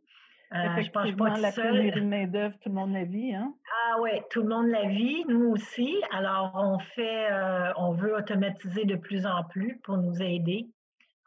Euh, 0.53 0.81
je 0.81 0.91
pense 0.91 1.11
pas 1.15 1.37
la 1.37 1.51
pénurie 1.51 1.91
de 1.91 2.01
main-d'œuvre, 2.01 2.55
tout 2.61 2.69
le 2.69 2.75
monde 2.75 2.91
la 2.91 3.05
vit, 3.05 3.33
hein? 3.33 3.53
Ah 3.71 4.01
oui, 4.01 4.11
tout 4.29 4.41
le 4.41 4.49
monde 4.49 4.67
la 4.67 4.85
vit, 4.85 5.23
nous 5.29 5.51
aussi. 5.51 5.95
Alors, 6.11 6.51
on 6.55 6.77
fait, 6.77 7.31
euh, 7.31 7.71
on 7.77 7.93
veut 7.93 8.15
automatiser 8.15 8.83
de 8.83 8.97
plus 8.97 9.25
en 9.25 9.45
plus 9.45 9.79
pour 9.83 9.97
nous 9.97 10.21
aider. 10.21 10.67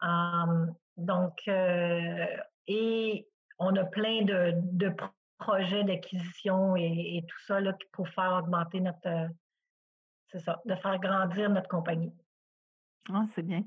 Hum, 0.01 0.75
donc, 0.97 1.39
euh, 1.47 2.25
et 2.67 3.27
on 3.59 3.75
a 3.75 3.83
plein 3.85 4.23
de, 4.23 4.95
projets 5.37 5.83
d'acquisition 5.83 6.75
et, 6.77 7.23
tout 7.27 7.39
ça 7.45 7.59
là, 7.59 7.73
pour 7.91 8.07
faire 8.09 8.39
augmenter 8.41 8.79
notre, 8.79 9.29
c'est 10.27 10.39
ça, 10.39 10.61
de 10.65 10.75
faire 10.75 10.97
grandir 10.99 11.49
notre 11.49 11.69
compagnie. 11.69 12.13
Ah, 13.11 13.25
c'est 13.33 13.45
bien 13.45 13.63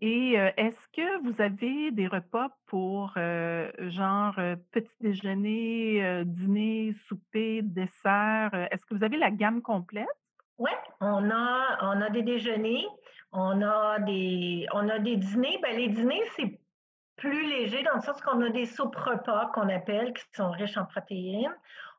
et 0.00 0.32
est-ce 0.56 0.88
que 0.88 1.22
vous 1.22 1.40
avez 1.40 1.92
des 1.92 2.08
repas 2.08 2.48
pour 2.66 3.12
genre 3.14 4.34
petit 4.72 4.96
déjeuner, 5.00 6.24
dîner, 6.24 6.92
souper, 7.06 7.62
dessert? 7.62 8.50
Est-ce 8.70 8.84
que 8.84 8.94
vous 8.94 9.04
avez 9.04 9.16
la 9.16 9.30
gamme 9.30 9.62
complète? 9.62 10.08
Oui, 10.58 10.72
on 11.00 11.30
a, 11.30 11.78
on 11.82 12.00
a 12.00 12.10
des 12.10 12.22
déjeuners, 12.22 12.84
on 13.32 13.62
a 13.62 13.98
des, 14.00 14.66
on 14.72 14.88
a 14.88 14.98
des 14.98 15.16
dîners. 15.16 15.58
Ben, 15.62 15.76
les 15.76 15.88
dîners, 15.88 16.24
c'est 16.36 16.58
plus 17.16 17.48
léger 17.48 17.82
dans 17.82 17.96
le 17.96 18.00
sens 18.00 18.20
qu'on 18.22 18.40
a 18.40 18.50
des 18.50 18.64
soupes 18.64 18.96
repas 18.96 19.50
qu'on 19.52 19.68
appelle, 19.68 20.12
qui 20.14 20.24
sont 20.32 20.50
riches 20.50 20.78
en 20.78 20.86
protéines. 20.86 21.54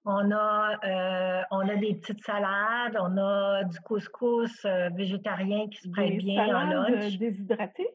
On 0.06 0.32
a, 0.32 0.80
euh, 0.86 1.42
on 1.52 1.68
a 1.68 1.76
des 1.76 1.94
petites 1.96 2.24
salades, 2.24 2.98
on 3.00 3.18
a 3.18 3.64
du 3.66 3.80
couscous 3.82 4.66
euh, 4.66 4.90
végétarien 4.96 5.68
qui 5.68 5.82
se 5.82 5.90
prête 5.90 6.18
bien 6.18 6.56
en 6.56 6.72
euh, 6.72 6.90
lunch. 6.90 7.18
déshydraté? 7.18 7.86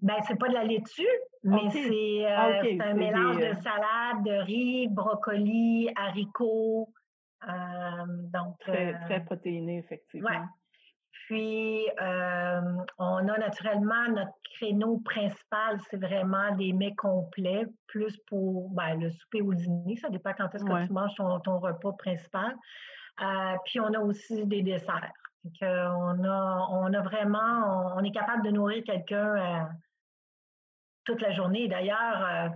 Ben, 0.00 0.14
c'est 0.22 0.38
pas 0.38 0.48
de 0.48 0.54
la 0.54 0.62
laitue, 0.62 1.02
mais 1.42 1.70
c'est 1.70 2.26
ah, 2.26 2.60
un 2.80 2.94
mélange 2.94 3.38
de 3.38 3.52
salade, 3.54 4.22
de 4.24 4.44
riz, 4.44 4.88
brocoli, 4.88 5.90
haricots. 5.96 6.92
donc, 8.32 8.58
très, 8.60 9.00
très 9.06 9.24
protéiné, 9.24 9.78
effectivement. 9.78 10.28
Ouais. 10.28 10.36
Puis, 11.28 11.86
euh, 12.00 12.60
on 12.96 13.28
a 13.28 13.38
naturellement 13.38 14.08
notre 14.08 14.32
créneau 14.54 14.96
principal, 15.04 15.78
c'est 15.90 15.98
vraiment 15.98 16.56
des 16.56 16.72
mets 16.72 16.94
complets, 16.94 17.66
plus 17.86 18.16
pour 18.28 18.70
ben, 18.70 18.98
le 18.98 19.10
souper 19.10 19.42
ou 19.42 19.50
le 19.50 19.58
dîner. 19.58 19.96
Ça 19.96 20.08
dépend 20.08 20.32
quand 20.32 20.54
est-ce 20.54 20.64
que 20.64 20.86
tu 20.86 20.90
manges 20.90 21.14
ton, 21.16 21.58
repas 21.58 21.92
principal. 21.92 22.56
Euh, 23.20 23.56
puis, 23.66 23.78
on 23.78 23.92
a 23.92 23.98
aussi 23.98 24.46
des 24.46 24.62
desserts. 24.62 25.12
on, 25.60 26.24
a, 26.24 26.68
on 26.70 26.94
a 26.94 27.00
vraiment, 27.02 27.92
on, 27.94 28.02
est 28.04 28.10
capable 28.10 28.42
de 28.42 28.50
nourrir 28.50 28.82
quelqu'un 28.84 29.36
euh, 29.36 29.64
toute 31.04 31.20
la 31.20 31.32
journée. 31.32 31.68
D'ailleurs, 31.68 32.52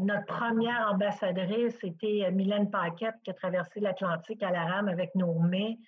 notre 0.00 0.26
première 0.26 0.90
ambassadrice, 0.90 1.78
c'était 1.80 2.28
Mylène 2.32 2.68
Paquette 2.68 3.14
qui 3.22 3.30
a 3.30 3.34
traversé 3.34 3.78
l'Atlantique 3.78 4.42
à 4.42 4.50
la 4.50 4.64
rame 4.64 4.88
avec 4.88 5.14
nos 5.14 5.38
mets. 5.38 5.78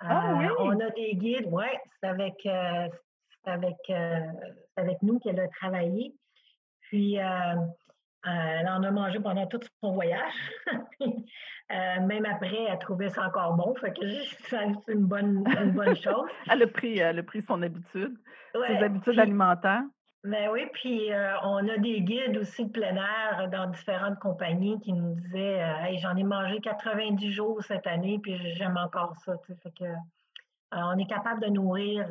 Ah 0.00 0.30
euh, 0.30 0.36
oui? 0.38 0.46
On 0.58 0.80
a 0.80 0.90
des 0.90 1.14
guides, 1.14 1.48
oui, 1.50 1.66
c'est 2.00 2.08
avec, 2.08 2.34
euh, 2.46 2.88
avec, 3.44 3.76
euh, 3.90 4.26
avec 4.76 5.02
nous 5.02 5.18
qu'elle 5.18 5.40
a 5.40 5.48
travaillé. 5.48 6.14
Puis, 6.82 7.14
elle 7.14 8.68
en 8.68 8.82
a 8.82 8.90
mangé 8.90 9.20
pendant 9.20 9.46
tout 9.46 9.60
son 9.82 9.92
voyage. 9.92 10.32
même 11.70 12.26
après, 12.26 12.64
elle 12.68 12.78
trouvait 12.78 13.08
ça 13.08 13.26
encore 13.26 13.54
bon. 13.54 13.74
Fait 13.76 13.92
que 13.92 14.06
c'est 14.48 14.64
une 14.88 15.06
bonne, 15.06 15.44
une 15.60 15.72
bonne 15.72 15.96
chose. 15.96 16.28
elle, 16.50 16.62
a 16.62 16.66
pris, 16.66 16.98
elle 16.98 17.18
a 17.18 17.22
pris 17.22 17.42
son 17.42 17.62
habitude, 17.62 18.16
ses 18.54 18.76
habitudes 18.76 19.18
alimentaires. 19.18 19.82
Ben 20.24 20.48
oui, 20.50 20.62
puis 20.72 21.12
euh, 21.12 21.38
on 21.42 21.68
a 21.68 21.76
des 21.76 22.00
guides 22.00 22.38
aussi 22.38 22.64
de 22.64 22.70
plein 22.70 22.96
air 22.96 23.46
dans 23.52 23.66
différentes 23.66 24.18
compagnies 24.18 24.80
qui 24.80 24.94
nous 24.94 25.14
disaient 25.16 25.62
euh, 25.62 25.96
j'en 25.98 26.16
ai 26.16 26.22
mangé 26.22 26.60
90 26.62 27.30
jours 27.30 27.62
cette 27.62 27.86
année, 27.86 28.18
puis 28.22 28.34
j'aime 28.54 28.78
encore 28.78 29.14
ça. 29.16 29.34
Fait 29.62 29.70
que, 29.78 29.84
euh, 29.84 29.94
on 30.72 30.96
est 30.96 31.06
capable 31.06 31.42
de 31.42 31.48
nourrir 31.48 32.08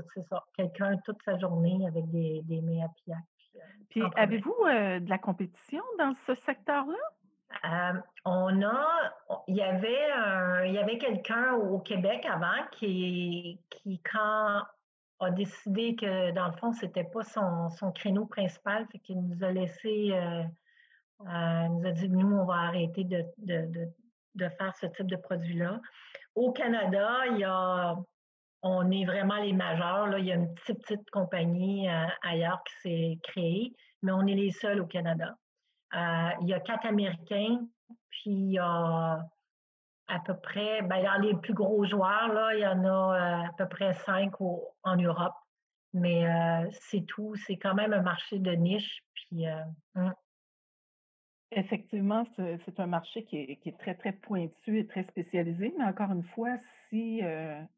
quelqu'un 0.56 0.97
toute 0.97 1.23
sa 1.23 1.39
journée 1.39 1.88
avec 1.88 2.08
des, 2.12 2.43
des 2.43 2.62
à 2.84 3.17
Puis, 3.89 4.04
avez-vous 4.15 4.56
de 4.63 5.10
la 5.10 5.17
compétition 5.17 5.84
dans 5.97 6.13
ce 6.28 6.36
secteur-là? 6.45 8.04
on 8.26 8.62
a, 8.62 9.13
il 9.47 9.56
y 9.56 9.62
avait, 9.62 10.67
il 10.67 10.73
y 10.73 10.78
avait 10.78 10.97
quelqu'un 10.97 11.54
au 11.54 11.80
Québec 11.80 12.28
avant 12.30 12.63
qui, 12.71 13.60
qui 13.69 13.99
quand 13.99 14.62
a 15.19 15.32
décidé 15.32 15.95
que, 15.95 16.32
dans 16.32 16.47
le 16.47 16.54
fond, 16.54 16.73
c'était 16.73 17.04
pas 17.04 17.23
son, 17.23 17.91
créneau 17.93 18.26
principal, 18.26 18.88
fait 18.91 18.99
qu'il 18.99 19.21
nous 19.21 19.43
a 19.43 19.52
laissé, 19.52 20.12
euh, 20.12 20.43
euh, 21.21 21.67
nous 21.69 21.88
a 21.88 21.91
dit, 21.91 22.10
nous, 22.10 22.36
on 22.36 22.45
va 22.45 22.56
arrêter 22.56 23.04
de 23.04 24.49
faire 24.49 24.76
ce 24.76 24.88
type 24.88 25.08
de 25.08 25.15
produit-là. 25.15 25.80
Au 26.36 26.52
Canada, 26.52 27.28
il 27.32 27.39
y 27.39 27.43
a, 27.43 27.95
on 28.63 28.91
est 28.91 29.06
vraiment 29.06 29.38
les 29.38 29.54
majeurs. 29.54 30.08
Là. 30.08 30.19
Il 30.19 30.26
y 30.26 30.32
a 30.32 30.36
une 30.36 30.54
petite, 30.56 30.82
petite 30.82 31.10
compagnie 31.12 31.89
euh, 31.89 32.06
ailleurs 32.23 32.63
qui 32.63 32.73
s'est 32.82 33.19
créée, 33.23 33.73
mais 34.02 34.12
on 34.12 34.26
est 34.26 34.36
les 34.36 34.52
seuls 34.52 34.82
au 34.82 34.88
Canada. 34.88 35.36
il 36.41 36.47
y 36.47 36.54
a 36.54 36.60
quatre 36.60 36.86
Américains, 36.86 37.60
puis 38.10 38.32
il 38.32 38.52
y 38.54 38.60
a 38.60 39.19
à 40.07 40.19
peu 40.19 40.35
près, 40.35 40.81
ben, 40.81 41.03
dans 41.03 41.21
les 41.21 41.33
plus 41.35 41.53
gros 41.53 41.85
joueurs, 41.85 42.33
là, 42.33 42.53
il 42.55 42.61
y 42.61 42.67
en 42.67 42.83
a 42.83 42.87
euh, 42.87 43.47
à 43.47 43.53
peu 43.57 43.67
près 43.67 43.93
cinq 43.93 44.33
en 44.41 44.95
Europe. 44.95 45.33
Mais 45.93 46.27
euh, 46.27 46.67
c'est 46.71 47.05
tout. 47.05 47.35
C'est 47.35 47.57
quand 47.57 47.75
même 47.75 47.93
un 47.93 48.01
marché 48.01 48.39
de 48.39 48.51
niche. 48.51 49.03
Puis, 49.13 49.47
euh, 49.47 49.61
hum. 49.95 50.13
Effectivement, 51.55 52.25
c'est 52.35 52.79
un 52.79 52.87
marché 52.87 53.25
qui 53.25 53.37
est 53.37 53.77
très, 53.77 53.93
très 53.93 54.11
pointu 54.11 54.79
et 54.79 54.87
très 54.87 55.03
spécialisé, 55.03 55.71
mais 55.77 55.83
encore 55.83 56.11
une 56.11 56.23
fois, 56.23 56.57
si, 56.89 57.21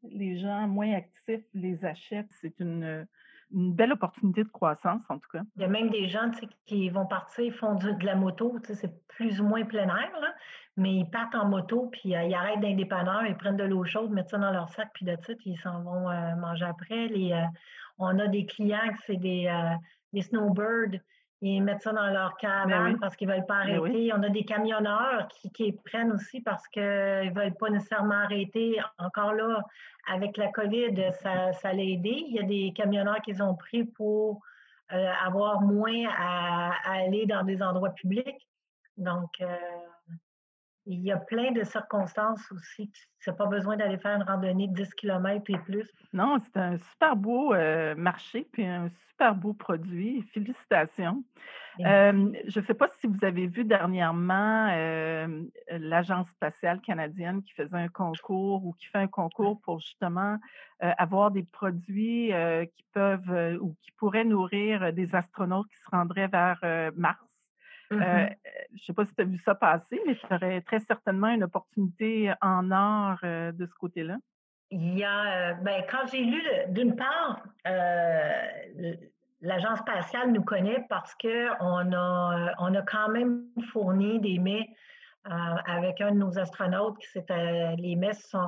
les 0.02 0.38
gens 0.38 0.66
moins 0.66 0.94
actifs 0.94 1.44
les 1.52 1.84
achètent, 1.84 2.32
c'est 2.40 2.58
une, 2.58 3.06
une 3.52 3.72
belle 3.72 3.92
opportunité 3.92 4.42
de 4.44 4.48
croissance, 4.48 5.02
en 5.08 5.18
tout 5.18 5.28
cas. 5.32 5.42
Il 5.56 5.62
y 5.62 5.64
a 5.64 5.68
même 5.68 5.90
des 5.90 6.08
gens, 6.08 6.30
qui 6.66 6.88
vont 6.90 7.06
partir, 7.06 7.44
ils 7.44 7.52
font 7.52 7.74
du 7.74 7.92
de 7.94 8.04
la 8.04 8.14
moto, 8.14 8.56
c'est 8.62 9.06
plus 9.08 9.40
ou 9.40 9.44
moins 9.44 9.64
plein 9.64 9.88
air, 9.88 10.34
mais 10.76 10.94
ils 10.94 11.10
partent 11.10 11.34
en 11.34 11.46
moto, 11.46 11.88
puis, 11.92 12.14
heu, 12.14 12.24
ils 12.26 12.34
arrêtent 12.34 12.60
dépanneurs, 12.60 13.24
ils 13.26 13.36
prennent 13.36 13.56
de 13.56 13.64
l'eau 13.64 13.84
chaude, 13.84 14.10
mettent 14.10 14.30
ça 14.30 14.38
dans 14.38 14.52
leur 14.52 14.68
sac, 14.68 14.90
puis 14.94 15.06
that's 15.06 15.28
it, 15.28 15.38
ils 15.46 15.58
s'en 15.58 15.82
vont, 15.82 16.10
heu, 16.10 16.36
manger 16.36 16.64
après. 16.64 17.08
Heu, 17.08 17.46
on 17.98 18.18
a 18.18 18.26
des 18.26 18.46
clients 18.46 18.88
que 18.92 18.98
c'est 19.06 19.16
des, 19.16 19.50
des 20.12 20.22
snowbirds, 20.22 21.00
ils 21.42 21.60
mettent 21.62 21.82
ça 21.82 21.92
dans 21.92 22.06
leur 22.10 22.36
caravane 22.38 22.94
oui, 22.94 22.98
parce 23.00 23.14
qu'ils 23.16 23.28
veulent 23.28 23.46
pas 23.46 23.62
oui. 23.66 23.72
arrêter. 23.78 24.12
On 24.14 24.22
a 24.22 24.28
des 24.28 24.44
camionneurs 24.44 25.28
qui 25.28 25.50
qui 25.52 25.72
prennent 25.72 26.12
aussi 26.12 26.40
parce 26.40 26.66
qu'ils 26.68 27.32
veulent 27.34 27.54
pas 27.58 27.70
nécessairement 27.70 28.14
arrêter. 28.22 28.80
Encore 28.98 29.32
là, 29.34 29.62
avec 30.10 30.36
la 30.36 30.48
COVID, 30.50 31.12
ça 31.12 31.52
ça 31.52 31.72
l'a 31.72 31.82
aidé. 31.82 32.24
Il 32.28 32.34
y 32.34 32.38
a 32.38 32.42
des 32.42 32.72
camionneurs 32.74 33.20
qu'ils 33.22 33.42
ont 33.42 33.54
pris 33.54 33.84
pour, 33.84 34.40
heu, 34.92 35.06
avoir 35.24 35.60
moins 35.60 36.04
à 36.16 36.72
à 36.84 36.92
aller 37.04 37.26
dans 37.26 37.44
des 37.44 37.62
endroits 37.62 37.90
publics. 37.90 38.48
Donc, 38.96 39.30
heu, 39.42 39.46
il 40.86 41.00
y 41.00 41.12
a 41.12 41.16
plein 41.16 41.50
de 41.52 41.64
circonstances 41.64 42.50
aussi. 42.52 42.90
Tu 43.20 43.30
as 43.30 43.32
pas 43.32 43.46
besoin 43.46 43.76
d'aller 43.76 43.98
faire 43.98 44.16
une 44.16 44.22
randonnée 44.22 44.68
de 44.68 44.74
10 44.74 44.94
kilomètres 44.94 45.50
et 45.50 45.58
plus. 45.58 45.90
Non, 46.12 46.38
c'est 46.44 46.56
un 46.56 46.78
super 46.78 47.16
beau, 47.16 47.52
heu, 47.54 47.94
marché, 47.96 48.46
puis 48.52 48.64
un 48.64 48.88
super 49.08 49.34
beau 49.34 49.52
produit. 49.52 50.22
Félicitations. 50.32 51.24
Merci. 51.78 52.38
je 52.46 52.60
ne 52.60 52.64
sais 52.64 52.72
pas 52.72 52.88
si 53.00 53.06
vous 53.06 53.22
avez 53.22 53.46
vu 53.46 53.64
dernièrement, 53.64 54.68
hem, 54.68 55.50
l'Agence 55.68 56.28
spatiale 56.30 56.80
canadienne 56.80 57.42
qui 57.42 57.52
faisait 57.52 57.76
un 57.76 57.88
concours 57.88 58.64
ou 58.64 58.72
qui 58.72 58.86
fait 58.86 58.98
un 58.98 59.08
concours 59.08 59.60
pour 59.60 59.80
justement, 59.80 60.38
avoir 60.80 61.32
des 61.32 61.42
produits, 61.42 62.32
qui 62.74 62.84
peuvent, 62.94 63.58
ou 63.60 63.74
qui 63.82 63.90
pourraient 63.92 64.24
nourrir, 64.24 64.92
des 64.92 65.14
astronautes 65.14 65.68
qui 65.68 65.76
se 65.76 65.90
rendraient 65.90 66.28
vers, 66.28 66.58
heu, 66.64 66.92
Mars. 67.90 68.00
Heu, 68.00 68.28
Mmh 68.30 68.36
je 68.70 68.74
ne 68.74 68.78
sais 68.78 68.92
pas 68.94 69.04
si 69.06 69.14
tu 69.14 69.22
as 69.22 69.24
vu 69.24 69.38
ça 69.38 69.54
passer, 69.54 70.00
mais 70.06 70.16
tu 70.16 70.26
aurais 70.34 70.60
très 70.62 70.80
certainement 70.80 71.28
une 71.28 71.44
opportunité 71.44 72.32
en 72.40 72.70
or, 72.70 73.18
heu, 73.24 73.52
de 73.52 73.66
ce 73.66 73.74
côté-là. 73.74 74.18
Il 74.70 74.98
y 74.98 75.04
a, 75.04 75.52
heu, 75.52 75.56
ben, 75.62 75.84
quand 75.88 76.06
j'ai 76.10 76.22
lu 76.24 76.42
d'une 76.68 76.96
part, 76.96 77.42
l'agence 79.40 79.78
spatiale 79.80 80.32
nous 80.32 80.42
connaît 80.42 80.84
parce 80.88 81.14
qu'on 81.14 81.92
a, 81.92 82.52
on 82.58 82.74
a 82.74 82.82
quand 82.82 83.08
même 83.10 83.46
fourni 83.72 84.20
des 84.20 84.38
mets, 84.38 84.68
avec 85.24 86.00
un 86.00 86.12
de 86.12 86.18
nos 86.18 86.38
astronautes 86.38 86.98
qui 86.98 87.08
s'était 87.08 87.74
les 87.76 87.96
mets 87.96 88.12
se 88.12 88.28
sont 88.28 88.38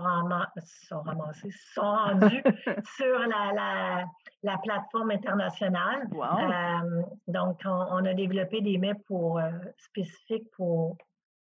sont 0.56 1.00
ramassés, 1.00 1.50
sont 1.50 1.82
rendus 1.82 2.42
sur 2.96 3.18
la 3.18 3.52
la 3.52 4.04
la 4.42 4.58
plateforme 4.58 5.10
internationale. 5.10 6.06
Wow! 6.12 6.38
Hem, 6.38 7.04
donc 7.26 7.60
on 7.64 7.70
on 7.70 8.04
a 8.04 8.14
développé 8.14 8.60
des 8.60 8.78
mets 8.78 8.94
pour, 9.06 9.38
heu, 9.38 9.50
spécifiques 9.76 10.50
pour 10.56 10.96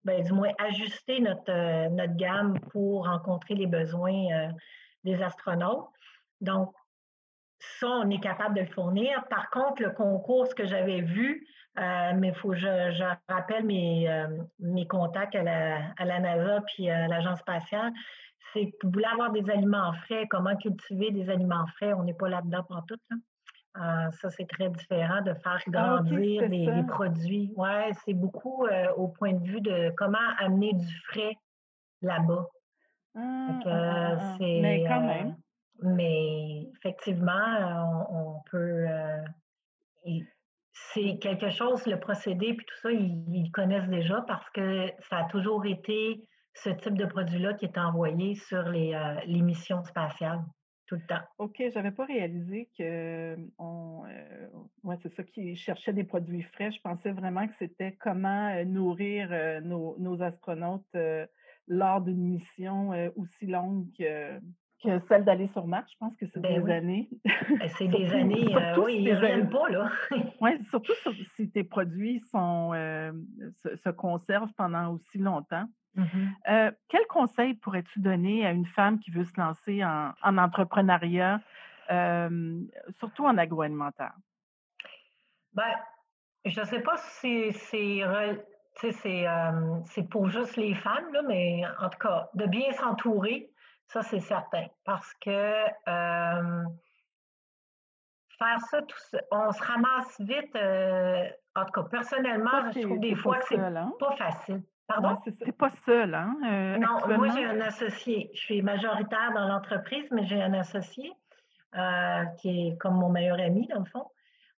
ben, 0.05 0.23
du 0.23 0.33
moins 0.33 0.53
ajuster 0.59 1.21
notre, 1.21 1.51
euh, 1.51 1.89
notre 1.91 2.17
gamme 2.17 2.59
pour 2.73 3.07
rencontrer 3.07 3.55
les 3.55 3.67
besoins 3.67 4.27
euh, 4.33 4.49
des 5.05 5.23
astronautes. 5.23 5.89
Donc, 6.41 6.73
ça, 7.59 7.89
on 7.89 8.09
est 8.11 8.21
capable 8.21 8.55
de 8.55 8.61
le 8.61 8.69
fournir. 8.69 9.25
Par 9.29 9.51
contre, 9.51 9.83
le 9.83 9.91
concours, 9.91 10.47
ce 10.47 10.55
que 10.55 10.65
j'avais 10.65 11.01
vu, 11.01 11.47
euh, 11.79 12.13
mais 12.17 12.29
il 12.29 12.35
faut 12.35 12.51
que 12.51 12.57
je, 12.57 12.91
je 12.93 13.05
rappelle 13.29 13.65
mes, 13.65 14.09
euh, 14.09 14.29
mes 14.61 14.87
contacts 14.87 15.35
à 15.35 15.43
la, 15.43 15.79
à 15.99 16.05
la 16.05 16.21
NASA 16.21 16.61
puis 16.63 16.89
à 16.89 17.09
l'Agence 17.09 17.41
spatiale, 17.41 17.93
c'est 18.53 18.71
que 18.71 18.87
vous 18.87 18.93
voulez 18.93 19.05
avoir 19.05 19.33
des 19.33 19.49
aliments 19.51 19.93
frais, 20.05 20.27
comment 20.29 20.57
cultiver 20.57 21.11
des 21.11 21.29
aliments 21.31 21.67
frais, 21.77 21.93
on 21.93 22.05
n'est 22.05 22.15
pas 22.15 22.29
là-dedans 22.29 22.65
pour 22.65 22.85
tout. 22.87 22.97
Là. 23.11 23.17
Euh, 23.77 24.11
ça, 24.11 24.31
c'est 24.31 24.47
très 24.47 24.71
différent 24.71 25.23
de 25.23 25.35
faire 25.35 25.63
Ah 25.67 25.71
grandir 25.71 26.43
c'était 26.43 26.49
des, 26.49 26.83
produits. 26.89 27.53
Ouais, 27.57 27.93
c'est 28.05 28.15
beaucoup 28.15 28.67
euh, 28.67 28.93
au 28.97 29.09
point 29.09 29.35
de 29.35 29.45
vue 29.45 29.61
de 29.61 29.93
comment 29.97 30.19
amener 30.39 30.73
du 30.73 30.95
frais 31.07 31.37
là-bas. 32.03 32.47
Ah, 33.15 33.21
ah, 33.21 33.61
ah, 33.65 33.69
euh, 33.69 34.17
ah, 34.19 34.33
ah. 34.33 34.37
Mais 34.41 34.85
quand 34.87 35.03
euh, 35.03 35.07
même. 35.07 35.37
mais 35.83 36.69
effectivement, 36.77 38.07
on, 38.11 38.17
on 38.17 38.43
peut, 38.51 38.87
et 40.05 40.25
c'est 40.73 41.19
quelque 41.19 41.51
chose, 41.51 41.87
le 41.87 42.01
procédé 42.01 42.55
puis 42.55 42.67
tout 42.67 42.79
ça, 42.83 42.91
ils, 42.91 43.25
ils 43.33 43.51
connaissent 43.53 43.89
déjà 43.89 44.23
parce 44.23 44.49
que 44.51 44.91
ça 45.09 45.19
a 45.19 45.25
toujours 45.25 45.67
été 45.67 46.25
ce 46.63 46.71
type 46.71 46.95
de 46.97 47.07
produit-là 47.07 47.55
qui 47.55 47.65
est 47.65 47.79
envoyé 47.79 48.35
sur 48.35 48.63
les, 48.63 48.95
euh, 48.95 49.21
les 49.27 49.43
missions 49.43 49.83
spatiales 49.85 50.45
tout 50.87 50.97
le 50.97 51.07
temps. 51.07 51.21
OK, 51.39 51.63
j'avais 51.73 51.91
pas 51.91 52.07
réalisé 52.07 52.71
que, 52.77 53.37
on, 53.59 54.05
heu, 54.07 54.51
ouais, 54.83 54.97
c'est 55.03 55.15
ça, 55.15 55.23
qu'ils 55.23 55.57
cherchaient 55.57 55.93
des 55.93 56.05
produits 56.05 56.43
frais. 56.43 56.73
Je 56.73 56.81
pensais 56.81 57.13
vraiment 57.13 57.47
que 57.47 57.55
c'était 57.59 57.97
comment, 58.01 58.55
heu, 58.55 58.65
nourrir, 58.65 59.61
nos 59.63 59.99
nos 59.99 60.23
astronautes, 60.23 60.97
lors 61.67 62.01
d'une 62.01 62.23
mission, 62.23 62.91
aussi 63.17 63.47
longue 63.47 63.89
que 63.99 64.41
que 64.83 64.99
celle 65.09 65.25
d'aller 65.25 65.49
sur 65.49 65.67
Mars. 65.67 65.91
Je 65.93 65.97
pense 65.99 66.17
que 66.17 66.27
c'est 66.27 66.41
Ben 66.41 66.55
des 66.55 66.65
oui, 66.65 66.73
années. 66.73 67.09
Ben, 67.25 67.69
c'est 67.77 67.89
des 67.89 68.07
Surtout 68.07 68.15
années, 68.15 68.57
euh, 68.57 68.75
surtout 68.75 68.87
oui, 68.87 68.95
si 68.97 69.03
ils 69.05 69.15
reviennent 69.15 69.51
pas, 69.51 69.69
là. 69.69 69.91
ouais, 70.41 70.59
surtout 70.71 70.95
sur 71.03 71.13
si 71.37 71.51
tes 71.51 71.65
produits 71.65 72.21
sont, 72.31 72.73
hem, 72.75 73.27
se 73.63 73.77
se 73.77 73.91
conservent 73.91 74.53
pendant 74.57 74.93
aussi 74.95 75.19
longtemps. 75.19 75.67
Mhm. 75.95 76.35
Heu, 76.49 76.71
quel 76.89 77.07
conseil 77.09 77.55
pourrais-tu 77.55 78.01
donner 78.01 78.47
à 78.47 78.53
une 78.53 78.67
femme 78.67 79.01
qui 79.01 79.11
veut 79.11 79.25
se 79.25 79.41
lancer 79.41 79.85
en 79.85 80.13
en 80.23 80.39
entrepreneuriat, 80.39 81.41
surtout 82.99 83.25
en 83.25 83.37
agroalimentaire? 83.37 84.15
Ben, 85.55 85.75
je 86.45 86.63
sais 86.63 86.81
pas 86.81 86.97
si 86.97 87.53
c'est 87.53 88.05
c'est 88.93 89.27
euh, 89.27 90.03
pour 90.11 90.29
juste 90.29 90.57
les 90.57 90.75
femmes, 90.75 91.13
là, 91.13 91.23
mais 91.23 91.63
en 91.81 91.89
tout 91.89 91.99
cas, 91.99 92.31
de 92.35 92.47
bien 92.47 92.73
s'entourer, 92.73 93.51
ça 93.89 94.03
c'est 94.03 94.21
certain. 94.21 94.67
Parce 94.85 95.13
que 95.15 95.31
euh, 95.31 96.65
faire 98.39 98.61
ça, 98.71 98.83
tout 98.83 98.97
on 99.31 99.53
se 99.53 99.63
ramasse 99.63 100.21
vite. 100.21 100.55
euh, 100.57 101.29
en 101.55 101.65
tout 101.65 101.73
cas, 101.73 101.83
personnellement, 101.91 102.71
je 102.73 102.81
trouve 102.81 103.01
des 103.01 103.17
fois 103.17 103.39
que 103.39 103.47
c'est 103.49 103.59
hein? 103.59 103.93
pas 103.99 104.13
facile. 104.17 104.63
Pardon? 104.87 105.19
C'est 105.45 105.53
pas 105.53 105.71
seule, 105.85 106.15
hein, 106.15 106.35
heu, 106.45 106.79
Non, 106.79 107.17
moi 107.19 107.29
j'ai 107.29 107.45
un 107.45 107.61
associé. 107.61 108.31
Je 108.33 108.41
suis 108.41 108.63
majoritaire 108.63 109.33
dans 109.35 109.47
l'entreprise, 109.47 110.07
mais 110.11 110.25
j'ai 110.25 110.41
un 110.41 110.55
associé 110.55 111.13
euh, 111.77 112.25
qui 112.39 112.69
est 112.69 112.79
comme 112.79 112.95
mon 112.95 113.11
meilleur 113.11 113.39
ami, 113.39 113.67
dans 113.67 113.81
le 113.81 113.85
fond. 113.85 114.07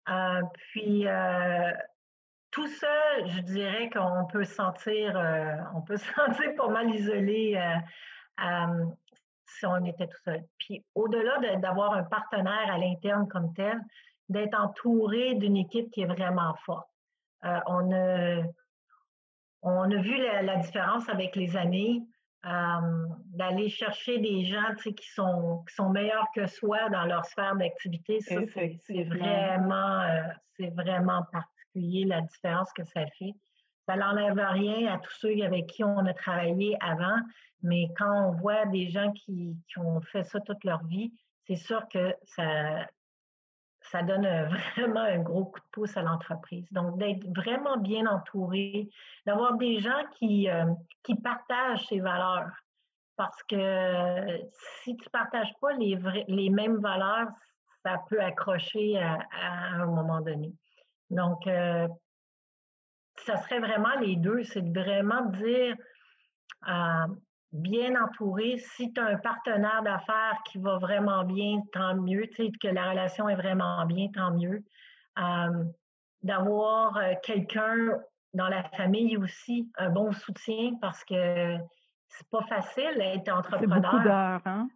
Euh, 0.08 0.42
puis, 0.54 1.08
euh, 1.08 1.72
Tout 2.52 2.68
seul, 2.68 3.26
je 3.26 3.40
dirais 3.40 3.90
qu'on 3.90 4.26
peut 4.26 4.44
se 4.44 4.54
sentir, 4.54 5.16
on 5.74 5.82
peut 5.82 5.96
se 5.96 6.12
sentir 6.14 6.54
pas 6.56 6.68
mal 6.68 6.90
isolé, 6.90 7.60
si 9.58 9.66
on 9.66 9.84
était 9.84 10.06
tout 10.06 10.22
seul. 10.24 10.42
Puis 10.58 10.84
au-delà 10.94 11.38
de 11.38 11.60
d'avoir 11.60 11.92
un 11.94 12.04
partenaire 12.04 12.72
à 12.72 12.78
l'interne 12.78 13.28
comme 13.28 13.52
tel, 13.54 13.80
d'être 14.28 14.58
entouré 14.58 15.34
d'une 15.34 15.56
équipe 15.56 15.90
qui 15.90 16.02
est 16.02 16.06
vraiment 16.06 16.54
forte. 16.64 16.88
Heu, 17.44 17.58
on 17.66 17.92
a 17.92 18.42
on 19.62 19.90
a 19.90 19.96
vu 19.96 20.16
la 20.16 20.42
la 20.42 20.56
différence 20.56 21.08
avec 21.08 21.36
les 21.36 21.56
années, 21.56 22.02
hem, 22.44 23.06
d'aller 23.26 23.68
chercher 23.68 24.18
des 24.18 24.44
gens, 24.44 24.74
qui 24.76 24.94
sont 25.14 25.64
qui 25.68 25.74
sont 25.74 25.90
meilleurs 25.90 26.28
que 26.34 26.46
soi 26.46 26.88
dans 26.90 27.04
leur 27.04 27.24
sphère 27.24 27.56
d'activité. 27.56 28.20
Ça, 28.20 28.34
c'est 28.34 28.78
c'est 28.86 28.94
Effectivement. 28.94 29.16
vraiment, 29.16 30.02
heu, 30.02 30.32
c'est 30.56 30.70
vraiment 30.70 31.22
particulier 31.32 32.04
la 32.04 32.20
différence 32.22 32.72
que 32.72 32.84
ça 32.84 33.06
fait. 33.18 33.32
Ça 33.86 33.96
n'enlève 33.96 34.38
rien 34.38 34.92
à 34.94 34.98
tous 34.98 35.12
ceux 35.18 35.42
avec 35.42 35.66
qui 35.66 35.82
on 35.84 36.06
a 36.06 36.14
travaillé 36.14 36.76
avant, 36.80 37.16
mais 37.62 37.88
quand 37.98 38.28
on 38.28 38.32
voit 38.32 38.66
des 38.66 38.88
gens 38.90 39.12
qui 39.12 39.56
qui 39.68 39.78
ont 39.78 40.00
fait 40.00 40.22
ça 40.24 40.40
toute 40.40 40.62
leur 40.64 40.84
vie, 40.84 41.12
c'est 41.46 41.56
sûr 41.56 41.88
que 41.88 42.14
ça 42.24 42.86
ça 43.82 44.02
donne 44.02 44.26
vraiment 44.76 45.00
un 45.00 45.18
gros 45.20 45.46
coup 45.46 45.58
de 45.60 45.64
pouce 45.72 45.96
à 45.96 46.02
l'entreprise. 46.02 46.66
Donc, 46.72 46.98
d'être 46.98 47.24
vraiment 47.34 47.78
bien 47.78 48.06
entouré, 48.06 48.88
d'avoir 49.26 49.56
des 49.56 49.80
gens 49.80 50.04
qui, 50.18 50.48
euh, 50.48 50.66
qui 51.02 51.14
partagent 51.14 51.86
ces 51.86 52.00
valeurs. 52.00 52.50
Parce 53.16 53.42
que 53.44 53.56
euh, 53.56 54.38
si 54.82 54.96
tu 54.96 55.04
ne 55.06 55.10
partages 55.10 55.52
pas 55.60 55.72
les, 55.74 55.96
vrais- 55.96 56.24
les 56.28 56.50
mêmes 56.50 56.76
valeurs, 56.78 57.28
ça 57.84 57.98
peut 58.08 58.20
accrocher 58.22 58.98
à, 58.98 59.18
à 59.32 59.52
un 59.82 59.86
moment 59.86 60.20
donné. 60.20 60.52
Donc, 61.10 61.46
euh, 61.46 61.88
ça 63.26 63.36
serait 63.38 63.60
vraiment 63.60 63.94
les 64.00 64.16
deux, 64.16 64.42
c'est 64.44 64.62
de 64.62 64.80
vraiment 64.80 65.26
dire 65.26 65.76
euh, 66.68 67.06
bien 67.52 68.00
entouré. 68.02 68.58
Si 68.58 68.92
tu 68.92 69.00
as 69.00 69.06
un 69.06 69.16
partenaire 69.16 69.82
d'affaires 69.82 70.38
qui 70.46 70.58
va 70.58 70.78
vraiment 70.78 71.24
bien, 71.24 71.62
tant 71.72 71.94
mieux. 71.94 72.26
Tu 72.34 72.46
sais, 72.46 72.52
que 72.60 72.68
la 72.68 72.90
relation 72.90 73.28
est 73.28 73.36
vraiment 73.36 73.84
bien, 73.86 74.08
tant 74.14 74.32
mieux. 74.32 74.62
Euh, 75.18 75.64
D'avoir 76.22 76.98
euh, 76.98 77.14
quelqu'un 77.22 77.96
dans 78.34 78.48
la 78.48 78.62
famille 78.76 79.16
aussi, 79.16 79.72
un 79.78 79.88
bon 79.88 80.12
soutien 80.12 80.72
parce 80.78 81.02
que 81.02 81.56
c'est 82.08 82.28
pas 82.28 82.42
facile 82.42 82.94
d'être 82.98 83.32
entrepreneur. 83.32 83.80
C'est 83.80 83.90
beaucoup 83.90 84.04
d'heures, 84.04 84.40
hein? 84.44 84.68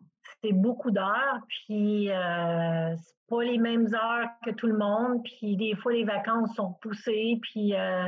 C'est 0.42 0.52
beaucoup 0.52 0.90
d'heures, 0.90 1.40
puis 1.48 2.10
euh, 2.10 2.96
c'est 2.96 3.28
pas 3.28 3.42
les 3.42 3.58
mêmes 3.58 3.94
heures 3.94 4.28
que 4.42 4.52
tout 4.52 4.68
le 4.68 4.78
monde, 4.78 5.22
puis 5.22 5.56
des 5.58 5.76
fois 5.76 5.92
les 5.92 6.04
vacances 6.04 6.54
sont 6.54 6.72
poussées, 6.80 7.38
puis 7.42 7.74
euh, 7.74 8.06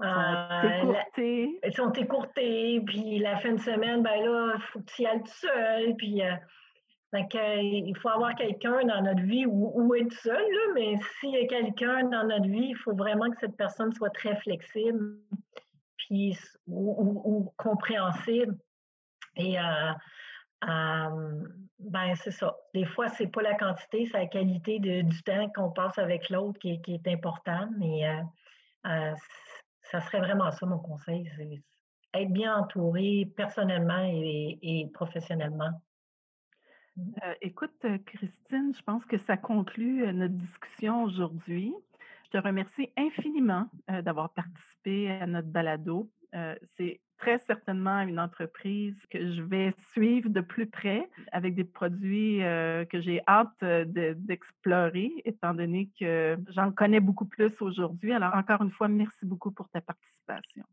euh, 0.00 0.94
elles 1.62 1.74
sont 1.74 1.92
écourtées, 1.92 2.80
puis 2.86 3.18
la 3.18 3.36
fin 3.38 3.52
de 3.52 3.60
semaine, 3.60 4.02
ben 4.02 4.24
là, 4.24 4.54
il 4.56 4.62
faut 4.62 4.80
que 4.80 4.86
tu 4.86 5.02
y 5.02 5.06
ailles 5.06 5.22
tout 5.22 5.46
seul, 5.46 5.94
puis 5.96 6.22
euh, 6.22 6.34
il 7.12 7.94
faut 8.00 8.08
avoir 8.08 8.34
quelqu'un 8.34 8.84
dans 8.84 9.02
notre 9.02 9.22
vie 9.22 9.44
ou, 9.46 9.94
être 9.94 10.12
seul, 10.12 10.34
là, 10.34 10.72
mais 10.74 10.98
s'il 11.20 11.30
y 11.30 11.36
a 11.36 11.46
quelqu'un 11.46 12.04
dans 12.04 12.24
notre 12.24 12.48
vie, 12.48 12.68
il 12.70 12.76
faut 12.76 12.94
vraiment 12.94 13.30
que 13.30 13.36
cette 13.38 13.56
personne 13.56 13.92
soit 13.92 14.10
très 14.10 14.34
flexible 14.36 15.18
puis, 15.98 16.38
ou, 16.66 17.52
compréhensible. 17.58 18.56
Et 19.36 19.58
euh, 19.58 19.92
ben 21.78 22.14
c'est 22.14 22.30
ça. 22.30 22.56
Des 22.72 22.86
fois, 22.86 23.08
c'est 23.08 23.26
pas 23.26 23.42
la 23.42 23.54
quantité, 23.54 24.06
c'est 24.10 24.18
la 24.18 24.26
qualité 24.26 24.78
de, 24.78 25.02
du 25.02 25.22
temps 25.22 25.50
qu'on 25.54 25.70
passe 25.70 25.98
avec 25.98 26.30
l'autre 26.30 26.58
qui, 26.60 26.80
qui, 26.80 26.94
est 26.94 27.08
important. 27.08 27.68
Mais 27.78 28.06
ça 29.82 30.00
serait 30.00 30.20
vraiment 30.20 30.50
ça 30.50 30.66
mon 30.66 30.78
conseil, 30.78 31.30
c'est 31.36 31.62
être 32.14 32.32
bien 32.32 32.56
entouré 32.56 33.30
personnellement 33.36 34.04
et, 34.04 34.90
professionnellement. 34.92 35.70
Mmh. 36.96 37.12
Euh, 37.24 37.34
écoute, 37.40 37.72
euh, 37.84 37.98
Christine, 38.04 38.72
je 38.76 38.82
pense 38.82 39.04
que 39.06 39.16
ça 39.18 39.36
conclut 39.36 40.04
euh, 40.04 40.12
notre 40.12 40.34
discussion 40.34 41.04
aujourd'hui. 41.04 41.74
Je 42.26 42.38
te 42.38 42.44
remercie 42.46 42.90
infiniment 42.96 43.68
d'avoir 43.88 44.30
participé 44.30 45.10
à 45.10 45.26
notre 45.26 45.48
balado. 45.48 46.10
C'est 46.76 47.00
très 47.18 47.38
certainement 47.38 48.00
une 48.00 48.18
entreprise 48.18 48.96
que 49.08 49.32
je 49.32 49.42
vais 49.42 49.72
suivre 49.92 50.28
de 50.28 50.40
plus 50.40 50.66
près 50.66 51.08
avec 51.30 51.54
des 51.54 51.64
produits 51.64 52.38
que 52.38 53.00
j'ai 53.00 53.22
hâte 53.28 53.62
d'explorer, 53.62 55.12
étant 55.24 55.54
donné 55.54 55.88
que 56.00 56.36
j'en 56.48 56.72
connais 56.72 57.00
beaucoup 57.00 57.26
plus 57.26 57.62
aujourd'hui. 57.62 58.12
Alors, 58.12 58.34
encore 58.34 58.62
une 58.62 58.72
fois, 58.72 58.88
merci 58.88 59.24
beaucoup 59.24 59.52
pour 59.52 59.68
ta 59.68 59.80
participation. 59.80 60.64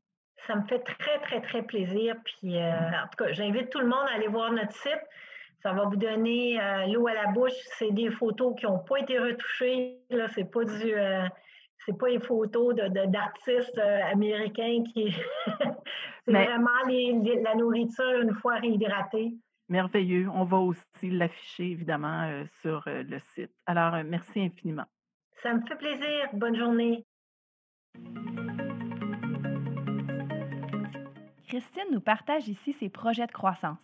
Ça 0.47 0.55
me 0.55 0.63
fait 0.63 0.79
très, 0.79 1.19
très, 1.19 1.41
très 1.41 1.61
plaisir. 1.61 2.15
Puis, 2.25 2.57
en 2.57 3.07
tout 3.11 3.23
cas, 3.23 3.31
j'invite 3.33 3.69
tout 3.69 3.79
le 3.79 3.87
monde 3.87 4.07
à 4.09 4.15
aller 4.15 4.27
voir 4.27 4.51
notre 4.51 4.73
site. 4.73 5.01
Ça 5.61 5.73
va 5.73 5.83
vous 5.83 5.97
donner 5.97 6.57
l'eau 6.87 7.05
à 7.07 7.13
la 7.13 7.27
bouche. 7.27 7.51
C'est 7.77 7.91
des 7.91 8.09
photos 8.09 8.55
qui 8.57 8.65
n'ont 8.65 8.79
pas 8.79 8.97
été 8.97 9.19
retouchées. 9.19 9.99
Là, 10.09 10.27
c'est 10.29 10.49
pas 10.49 10.63
du 10.63 10.95
c'est 11.85 11.97
pas 11.97 12.09
les 12.09 12.19
photos 12.19 12.75
d'artistes 12.75 13.77
euh, 13.77 14.01
américains 14.11 14.83
qui. 14.93 15.13
c'est 16.27 16.31
vraiment 16.31 16.69
la 16.87 17.55
nourriture 17.55 18.21
une 18.21 18.33
fois 18.35 18.55
réhydratée. 18.55 19.33
Merveilleux. 19.69 20.27
On 20.33 20.43
va 20.43 20.57
aussi 20.57 21.09
l'afficher, 21.09 21.71
évidemment, 21.71 22.23
euh, 22.23 22.43
sur 22.61 22.83
euh, 22.87 23.03
le 23.03 23.19
site. 23.19 23.51
Alors, 23.65 24.03
merci 24.03 24.41
infiniment. 24.41 24.85
Ça 25.43 25.53
me 25.53 25.61
fait 25.65 25.75
plaisir. 25.75 26.29
Bonne 26.33 26.55
journée. 26.55 27.05
Christine 31.47 31.91
nous 31.91 32.01
partage 32.01 32.47
ici 32.47 32.73
ses 32.73 32.89
projets 32.89 33.25
de 33.25 33.31
croissance. 33.31 33.77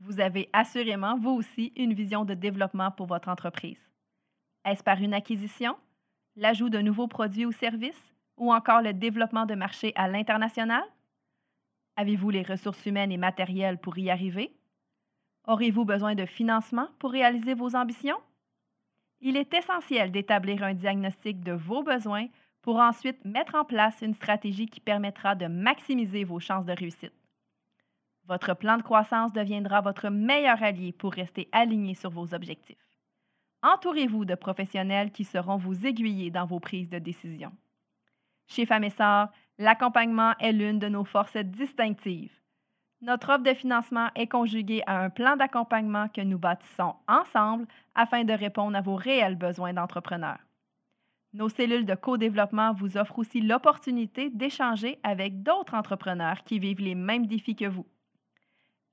Vous 0.00 0.20
avez 0.20 0.48
assurément, 0.52 1.16
vous 1.18 1.30
aussi, 1.30 1.72
une 1.76 1.94
vision 1.94 2.24
de 2.24 2.34
développement 2.34 2.90
pour 2.90 3.06
votre 3.06 3.28
entreprise. 3.28 3.80
Est-ce 4.64 4.82
par 4.82 5.00
une 5.00 5.14
acquisition? 5.14 5.76
L'ajout 6.36 6.68
de 6.68 6.80
nouveaux 6.80 7.08
produits 7.08 7.46
ou 7.46 7.52
services 7.52 8.14
ou 8.36 8.52
encore 8.52 8.82
le 8.82 8.92
développement 8.92 9.46
de 9.46 9.54
marchés 9.54 9.92
à 9.94 10.08
l'international? 10.08 10.82
Avez-vous 11.96 12.30
les 12.30 12.42
ressources 12.42 12.84
humaines 12.86 13.12
et 13.12 13.16
matérielles 13.16 13.78
pour 13.78 13.96
y 13.98 14.10
arriver? 14.10 14.52
Aurez-vous 15.46 15.84
besoin 15.84 16.14
de 16.14 16.26
financement 16.26 16.88
pour 16.98 17.12
réaliser 17.12 17.54
vos 17.54 17.76
ambitions? 17.76 18.18
Il 19.20 19.36
est 19.36 19.54
essentiel 19.54 20.10
d'établir 20.10 20.62
un 20.64 20.74
diagnostic 20.74 21.40
de 21.40 21.52
vos 21.52 21.82
besoins 21.82 22.26
pour 22.62 22.76
ensuite 22.76 23.24
mettre 23.24 23.54
en 23.54 23.64
place 23.64 24.00
une 24.02 24.14
stratégie 24.14 24.66
qui 24.66 24.80
permettra 24.80 25.34
de 25.34 25.46
maximiser 25.46 26.24
vos 26.24 26.40
chances 26.40 26.64
de 26.64 26.72
réussite. 26.72 27.12
Votre 28.26 28.54
plan 28.54 28.78
de 28.78 28.82
croissance 28.82 29.32
deviendra 29.32 29.82
votre 29.82 30.08
meilleur 30.08 30.62
allié 30.62 30.92
pour 30.92 31.12
rester 31.12 31.48
aligné 31.52 31.94
sur 31.94 32.10
vos 32.10 32.34
objectifs. 32.34 32.93
Entourez-vous 33.64 34.26
de 34.26 34.34
professionnels 34.34 35.10
qui 35.10 35.24
seront 35.24 35.56
vous 35.56 35.86
aiguiller 35.86 36.30
dans 36.30 36.44
vos 36.44 36.60
prises 36.60 36.90
de 36.90 36.98
décision. 36.98 37.50
Chez 38.46 38.66
Famessor, 38.66 39.28
l'accompagnement 39.56 40.34
est 40.38 40.52
l'une 40.52 40.78
de 40.78 40.88
nos 40.88 41.04
forces 41.04 41.38
distinctives. 41.38 42.38
Notre 43.00 43.30
offre 43.30 43.42
de 43.42 43.54
financement 43.54 44.10
est 44.16 44.26
conjuguée 44.26 44.82
à 44.86 45.00
un 45.00 45.08
plan 45.08 45.36
d'accompagnement 45.36 46.08
que 46.08 46.20
nous 46.20 46.38
bâtissons 46.38 46.94
ensemble 47.08 47.66
afin 47.94 48.24
de 48.24 48.34
répondre 48.34 48.76
à 48.76 48.82
vos 48.82 48.96
réels 48.96 49.36
besoins 49.36 49.72
d'entrepreneurs. 49.72 50.40
Nos 51.32 51.48
cellules 51.48 51.86
de 51.86 51.94
co-développement 51.94 52.74
vous 52.74 52.98
offrent 52.98 53.18
aussi 53.18 53.40
l'opportunité 53.40 54.28
d'échanger 54.28 54.98
avec 55.02 55.42
d'autres 55.42 55.74
entrepreneurs 55.74 56.44
qui 56.44 56.58
vivent 56.58 56.82
les 56.82 56.94
mêmes 56.94 57.26
défis 57.26 57.56
que 57.56 57.64
vous. 57.64 57.86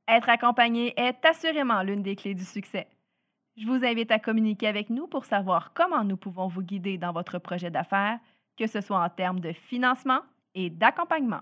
Être 0.07 0.29
accompagné 0.29 0.93
est 0.97 1.25
assurément 1.25 1.83
l'une 1.83 2.03
des 2.03 2.15
clés 2.15 2.35
du 2.35 2.45
succès. 2.45 2.87
Je 3.61 3.67
vous 3.67 3.85
invite 3.85 4.09
à 4.09 4.17
communiquer 4.17 4.65
avec 4.65 4.89
nous 4.89 5.05
pour 5.05 5.23
savoir 5.23 5.71
comment 5.75 6.03
nous 6.03 6.17
pouvons 6.17 6.47
vous 6.47 6.63
guider 6.63 6.97
dans 6.97 7.11
votre 7.11 7.37
projet 7.37 7.69
d'affaires, 7.69 8.17
que 8.57 8.65
ce 8.65 8.81
soit 8.81 8.99
en 8.99 9.09
termes 9.09 9.39
de 9.39 9.51
financement 9.51 10.21
et 10.55 10.71
d'accompagnement. 10.71 11.41